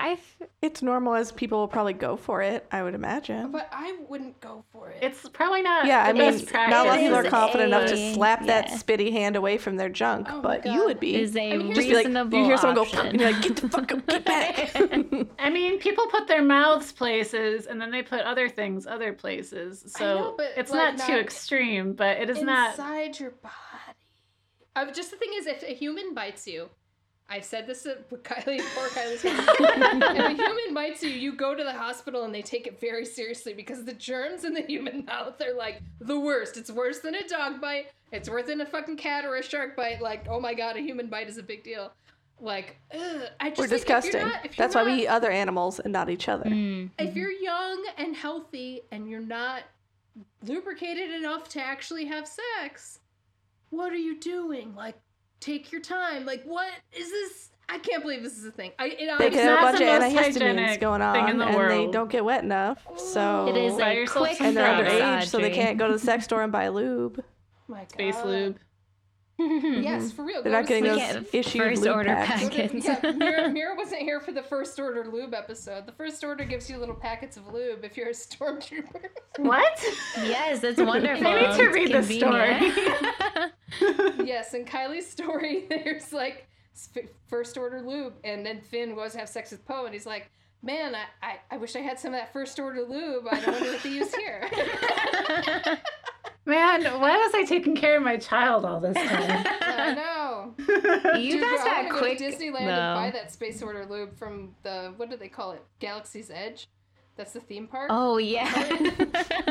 [0.00, 3.50] I f- It's normal as people will probably go for it, I would imagine.
[3.50, 4.98] But I wouldn't go for it.
[5.02, 6.70] it's probably not yeah, I mean, best practice.
[6.70, 9.10] not a lot of It people are is confident enough to a- slap that spitty
[9.10, 11.16] hand away from their junk, Oh my but you would be.
[11.16, 12.98] is a I mean, here's just be like, you hear someone option.
[13.02, 14.70] go, and you're like, get the fuck up, get back.
[15.40, 19.82] I mean, people put their mouths places and then they put other things other places.
[19.96, 22.70] So know, it's like, not too extreme, but it is not.
[22.70, 23.52] inside your body.
[24.76, 26.68] Uh, just the thing is, if a human bites you,
[27.30, 31.62] I've said this to Kylie poor Kylie's if a human bites you, you go to
[31.64, 35.40] the hospital and they take it very seriously because the germs in the human mouth
[35.42, 36.56] are like the worst.
[36.56, 37.88] It's worse than a dog bite.
[38.12, 40.00] It's worse than a fucking cat or a shark bite.
[40.00, 41.92] Like, oh my god, a human bite is a big deal.
[42.40, 44.22] Like, ugh, I just We're think if disgusting.
[44.28, 46.48] not- if you're That's why we eat other animals and not each other.
[46.48, 46.90] Mm.
[46.98, 49.64] if you're young and healthy and you're not
[50.46, 53.00] lubricated enough to actually have sex,
[53.70, 54.74] what are you doing?
[54.74, 54.96] Like,
[55.40, 56.24] take your time.
[56.26, 57.50] Like, what is this?
[57.70, 58.72] I can't believe this is a thing.
[58.78, 61.02] I, it They honestly- could have a not bunch the of most antihistamines hygienic going
[61.02, 62.86] on, the and they don't get wet enough.
[62.96, 66.24] So It is a quick and they're underage, so they can't go to the sex
[66.24, 67.22] store and buy lube.
[67.68, 67.92] my God.
[67.92, 68.58] Space lube.
[69.38, 70.08] Yes, mm-hmm.
[70.08, 70.42] for real.
[70.42, 70.98] They're go not getting sleep.
[70.98, 72.42] those Get issued first lube order packs.
[72.42, 72.84] Packets.
[72.84, 75.86] yeah, Mira, Mira wasn't here for the first order lube episode.
[75.86, 79.08] The first order gives you little packets of lube if you're a stormtrooper.
[79.38, 79.80] What?
[80.16, 81.26] Yes, that's wonderful.
[81.26, 82.72] I need to It's read this story.
[84.26, 86.48] yes, in Kylie's story, there's like
[87.28, 90.30] first order lube, and then Finn goes to have sex with Poe, and he's like,
[90.62, 93.26] "Man, I, I, I wish I had some of that first order lube.
[93.30, 94.37] I don't wonder what they use here."
[96.78, 99.46] Man, why was I taking care of my child all this time?
[99.62, 100.54] I know.
[101.18, 102.70] you Dude, guys I got wanna quick go to Disneyland though.
[102.70, 105.62] and buy that space order lube from the what do they call it?
[105.80, 106.68] Galaxy's Edge.
[107.16, 107.88] That's the theme park.
[107.90, 108.52] Oh yeah.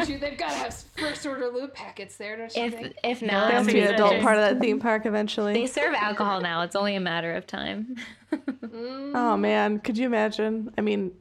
[0.06, 2.96] Dude, they've got to have first order loot packets there, don't you if think?
[3.04, 4.24] if No, not, There has to be an adult amazing.
[4.24, 5.54] part of that theme park eventually.
[5.54, 6.62] they serve alcohol now.
[6.62, 7.98] It's only a matter of time.
[8.32, 9.12] Mm.
[9.16, 10.74] Oh man, could you imagine?
[10.78, 11.12] I mean,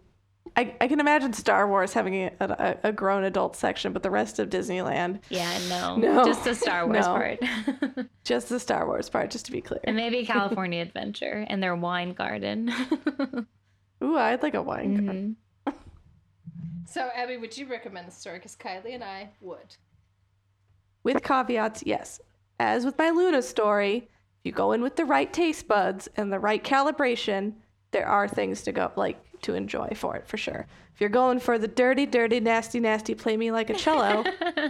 [0.58, 4.10] I, I can imagine Star Wars having a, a, a grown adult section, but the
[4.10, 6.24] rest of Disneyland, Yeah, no, No.
[6.24, 7.12] just the Star Wars No.
[7.12, 9.80] part, just the Star Wars part, just to be clear.
[9.84, 12.72] and maybe California Adventure and their wine garden.
[14.02, 15.04] Ooh, I'd like a wine.
[15.04, 15.16] cart.
[15.16, 15.34] Mhm.
[16.88, 18.38] So, Abby, would you recommend the story?
[18.38, 19.76] Because Kylie and I would.
[21.02, 22.20] With caveats, yes.
[22.58, 23.96] As with my Luna story,
[24.38, 27.52] if you go in with the right taste buds and the right calibration,
[27.90, 30.66] there are things to go like to enjoy for it for sure.
[30.94, 34.24] If you're going for the dirty, dirty, nasty, nasty, play me like a cello,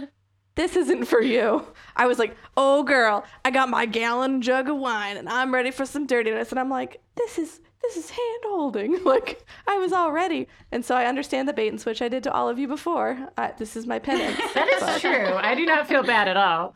[0.55, 1.65] this isn't for you.
[1.95, 5.71] I was like, oh girl, I got my gallon jug of wine and I'm ready
[5.71, 6.49] for some dirtiness.
[6.51, 9.03] And I'm like, this is this is hand holding.
[9.05, 10.47] Like I was all ready.
[10.71, 13.29] And so I understand the bait and switch I did to all of you before.
[13.37, 14.37] Uh, this is my penance.
[14.53, 15.33] That is but- true.
[15.35, 16.75] I do not feel bad at all.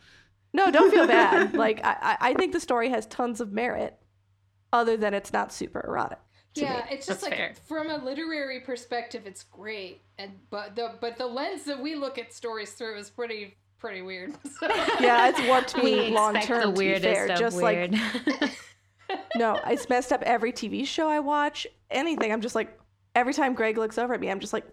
[0.54, 1.54] no, don't feel bad.
[1.54, 3.98] Like I, I I think the story has tons of merit,
[4.72, 6.18] other than it's not super erotic.
[6.54, 6.82] To yeah, me.
[6.90, 7.54] it's just That's like fair.
[7.66, 12.18] from a literary perspective, it's great, and but the but the lens that we look
[12.18, 14.32] at stories through is pretty pretty weird.
[14.60, 14.68] So-
[15.00, 16.60] Yeah, it's warped we me long term.
[16.60, 17.92] the To be weirdest fair, of just weird.
[17.92, 18.50] like
[19.36, 21.66] no, it's messed up every TV show I watch.
[21.90, 22.78] Anything, I'm just like.
[23.14, 24.64] Every time Greg looks over at me, I'm just like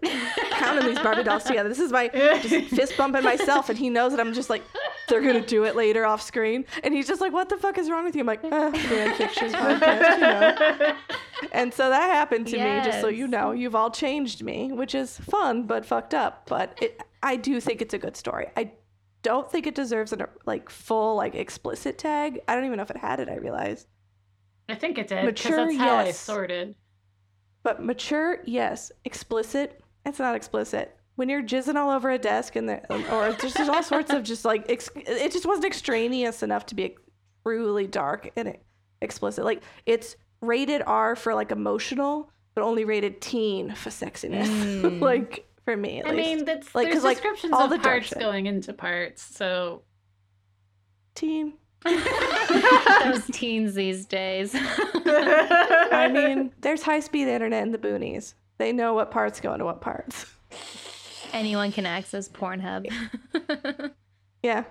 [0.52, 1.68] counting these Barbie dolls together.
[1.68, 4.62] This is my just fist bumping myself, and he knows that I'm just like,
[5.10, 7.90] they're gonna do it later off screen, and he's just like, "What the fuck is
[7.90, 8.70] wrong with you?" I'm like, ah,
[9.16, 10.96] fiction podcast, you know.
[11.52, 13.52] And so that happened to me, just so you know.
[13.52, 16.46] You've all changed me, which is fun but fucked up.
[16.46, 18.46] But it, I do think it's a good story.
[18.56, 18.72] I
[19.22, 22.40] don't think it deserves a like full like explicit tag.
[22.48, 23.28] I don't even know if it had it.
[23.28, 23.86] I realized.
[24.68, 26.18] I think it did Mature, that's how I yes.
[26.18, 26.76] sorted.
[27.62, 28.92] But mature, yes.
[29.04, 30.96] Explicit, it's not explicit.
[31.16, 34.22] When you're jizzing all over a desk and the, or just there's all sorts of
[34.22, 36.96] just like ex- it just wasn't extraneous enough to be
[37.44, 38.56] truly dark and
[39.02, 39.44] explicit.
[39.44, 44.46] Like it's rated R for like emotional, but only rated teen for sexiness.
[44.46, 45.00] Mm.
[45.02, 46.18] like for me, at I least.
[46.36, 48.18] mean, that's Like, there's 'cause, like, descriptions all of the parts shit.
[48.18, 49.82] going into parts, so
[51.14, 51.52] teen.
[51.84, 54.52] Those teens these days.
[54.54, 58.34] I mean, there's high speed internet in the boonies.
[58.58, 60.26] They know what parts go into what parts.
[61.32, 62.86] Anyone can access Pornhub.
[64.42, 64.64] Yeah.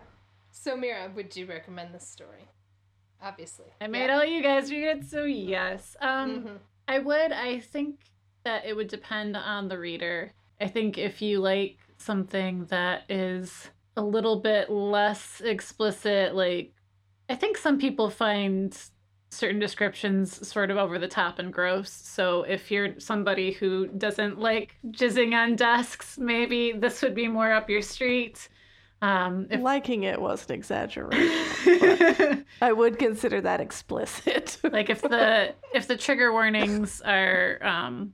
[0.51, 2.47] so, Mira, would you recommend this story?
[3.21, 5.95] Obviously, I made all you guys read it, so yes.
[6.01, 6.57] Um, Mhm.
[6.87, 7.31] I would.
[7.31, 7.99] I think
[8.45, 10.31] that it would depend on the reader.
[10.59, 16.73] I think if you like something that is a little bit less explicit, like
[17.29, 18.75] I think some people find
[19.29, 21.91] certain descriptions sort of over the top and gross.
[21.91, 27.51] So if you're somebody who doesn't like jizzing on desks, maybe this would be more
[27.51, 28.49] up your street.
[29.01, 32.45] Um, if Liking it was an exaggeration.
[32.61, 34.57] I would consider that explicit.
[34.71, 38.13] like if the if the trigger warnings are um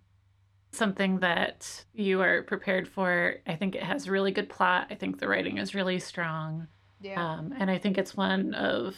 [0.72, 5.18] something that you are prepared for i think it has really good plot i think
[5.20, 6.68] the writing is really strong
[7.02, 7.38] yeah.
[7.38, 8.94] um and i think it's one of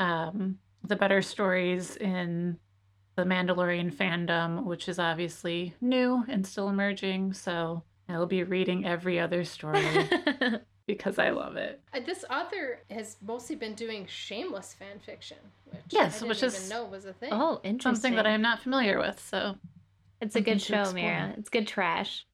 [0.00, 0.58] um
[0.88, 2.58] the better stories in
[3.16, 9.18] the mandalorian fandom which is obviously new and still emerging so i'll be reading every
[9.18, 9.84] other story
[10.86, 15.38] because i love it Uh, this author has mostly been doing shameless fan fiction,
[15.70, 17.30] which Yes, I didn't which even is- know was a thing.
[17.32, 17.94] oh, interesting.
[17.94, 19.56] something that i am not familiar with so
[20.20, 21.34] It's a good show, Mira.
[21.36, 22.24] It's good trash.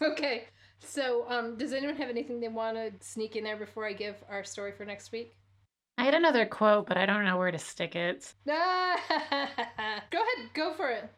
[0.00, 0.44] Okay.
[0.78, 4.16] So, um, does anyone have anything they want to sneak in there before I give
[4.30, 5.36] our story for next week?
[5.98, 8.32] I had another quote, but I don't know where to stick it.
[8.46, 10.10] Go ahead,
[10.54, 11.10] go for it.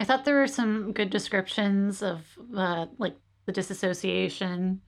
[0.00, 2.20] I thought there were some good descriptions of
[2.56, 3.16] uh, like
[3.46, 4.82] the disassociation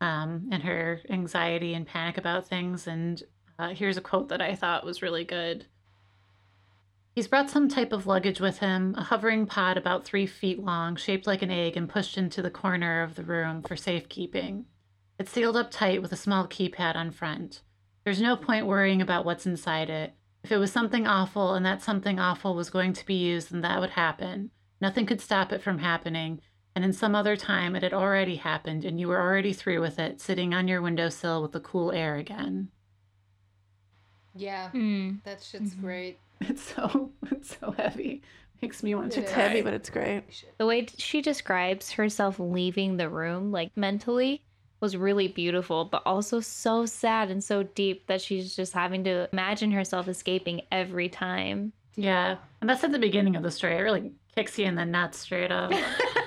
[0.00, 2.86] um, and her anxiety and panic about things.
[2.86, 3.22] And
[3.58, 5.66] uh, here's a quote that I thought was really good.
[7.14, 10.96] He's brought some type of luggage with him, a hovering pod about three feet long,
[10.96, 14.64] shaped like an egg, and pushed into the corner of the room for safekeeping.
[15.18, 17.60] It's sealed up tight with a small keypad on front.
[18.04, 20.14] There's no point worrying about what's inside it.
[20.42, 23.60] If it was something awful and that something awful was going to be used, then
[23.60, 24.50] that would happen.
[24.80, 26.40] Nothing could stop it from happening.
[26.74, 29.98] And in some other time, it had already happened, and you were already through with
[29.98, 32.70] it, sitting on your windowsill with the cool air again.
[34.34, 35.22] Yeah, Mm.
[35.24, 35.80] that shit's Mhm.
[35.80, 36.18] great.
[36.40, 38.22] It's so it's so heavy.
[38.60, 39.42] Makes me want to It's cry.
[39.42, 40.24] heavy, but it's great.
[40.58, 44.42] The way she describes herself leaving the room, like mentally,
[44.82, 49.28] was really beautiful, but also so sad and so deep that she's just having to
[49.32, 51.72] imagine herself escaping every time.
[51.96, 53.76] Yeah, and that's at the beginning of the story.
[53.76, 55.72] It really kicks you in the nuts straight up.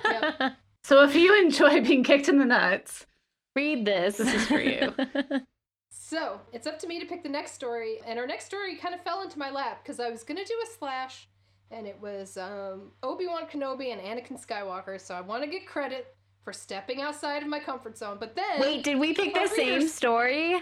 [0.05, 0.53] Yep.
[0.83, 3.05] So if you enjoy being kicked in the nuts,
[3.55, 4.17] Read this.
[4.17, 4.93] This is for you.
[5.89, 8.93] So it's up to me to pick the next story, and our next story kind
[8.93, 11.27] of fell into my lap because I was gonna do a slash,
[11.71, 15.01] and it was um, Obi Wan Kenobi and Anakin Skywalker.
[15.01, 16.14] So I want to get credit
[16.45, 18.17] for stepping outside of my comfort zone.
[18.19, 20.61] But then, Wait, did we pick the same readers- story?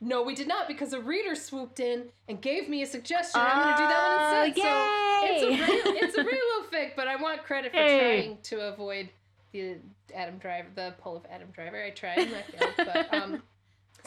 [0.00, 3.40] no, we did not because a reader swooped in and gave me a suggestion.
[3.40, 4.66] I'm gonna do that one instead.
[4.66, 8.20] Oh, So it's a real, it's a real fic, but I want credit for Hey.
[8.22, 9.08] trying to avoid
[9.52, 9.76] the
[10.14, 11.82] Adam Driver, the pull of Adam Driver.
[11.82, 13.42] I tried and I failed, but um,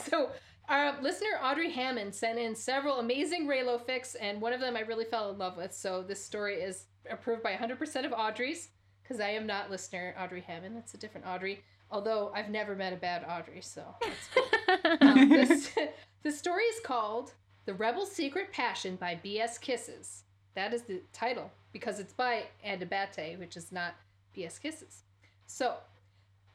[0.06, 0.30] so
[0.68, 4.82] our listener Audrey Hammond sent in several amazing Reylo fics, and one of them I
[4.82, 5.74] really fell in love with.
[5.74, 8.70] So this story is approved by 100% of Audrey's,
[9.10, 10.76] because I am not listener Audrey Hammond.
[10.76, 11.64] That's a different Audrey.
[11.92, 14.44] Although I've never met a bad Audrey, so that's cool.
[15.02, 15.72] Um, this,
[16.24, 17.34] the story is called
[17.66, 19.58] The Rebel Secret Passion by B.S.
[19.58, 20.24] Kisses.
[20.54, 23.96] That is the title because it's by Andabate, which is not
[24.34, 24.60] B.S.
[24.60, 25.04] Kisses.
[25.48, 25.76] So,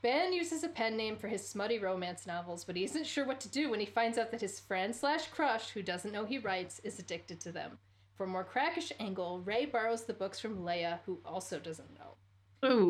[0.00, 3.40] Ben uses a pen name for his smutty romance novels, but he isn't sure what
[3.40, 6.38] to do when he finds out that his friend slash crush, who doesn't know he
[6.38, 7.78] writes, is addicted to them.
[8.16, 12.14] For a more crackish angle, Rey borrows the books from Leia, who also doesn't know.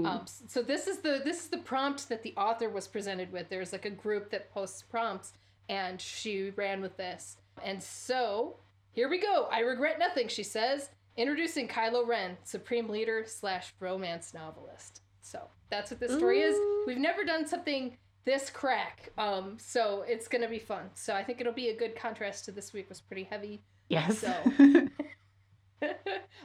[0.06, 3.48] Um, so this is the this is the prompt that the author was presented with.
[3.48, 5.32] There's like a group that posts prompts,
[5.68, 7.36] and she ran with this.
[7.62, 8.56] And so
[8.92, 9.48] here we go.
[9.50, 10.90] I regret nothing, she says.
[11.16, 15.02] Introducing Kylo Ren, supreme leader slash romance novelist.
[15.22, 16.56] So that's what this story is.
[16.86, 20.90] We've never done something this crack, um, so it's gonna be fun.
[20.94, 24.18] So I think it'll be a good contrast to this week was pretty heavy yes.
[24.18, 24.34] so-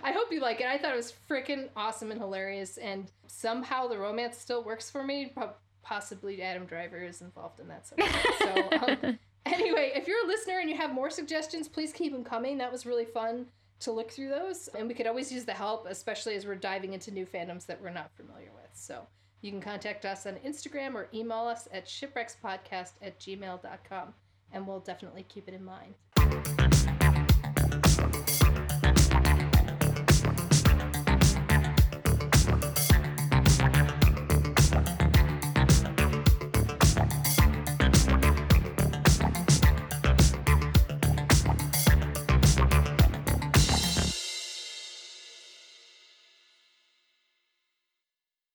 [0.10, 0.66] I hope you like it.
[0.66, 5.03] I thought it was freaking awesome and hilarious, and somehow the romance still works for
[5.03, 5.32] me.
[5.36, 5.53] po-
[5.84, 8.20] Possibly Adam Driver is involved in that somehow.
[8.39, 8.70] So,
[9.12, 12.57] um, anyway, if you're a listener and you have more suggestions, please keep them coming.
[12.57, 13.45] That was really fun
[13.82, 16.93] to look through those, and we could always use the help, especially as we're diving
[16.93, 18.72] into new fandoms that we're not familiar with.
[18.74, 19.05] So,
[19.41, 24.14] you can contact us on Instagram or email us at shipwreckspodcast at gmail.com,
[24.53, 26.59] and we'll definitely keep it in mind.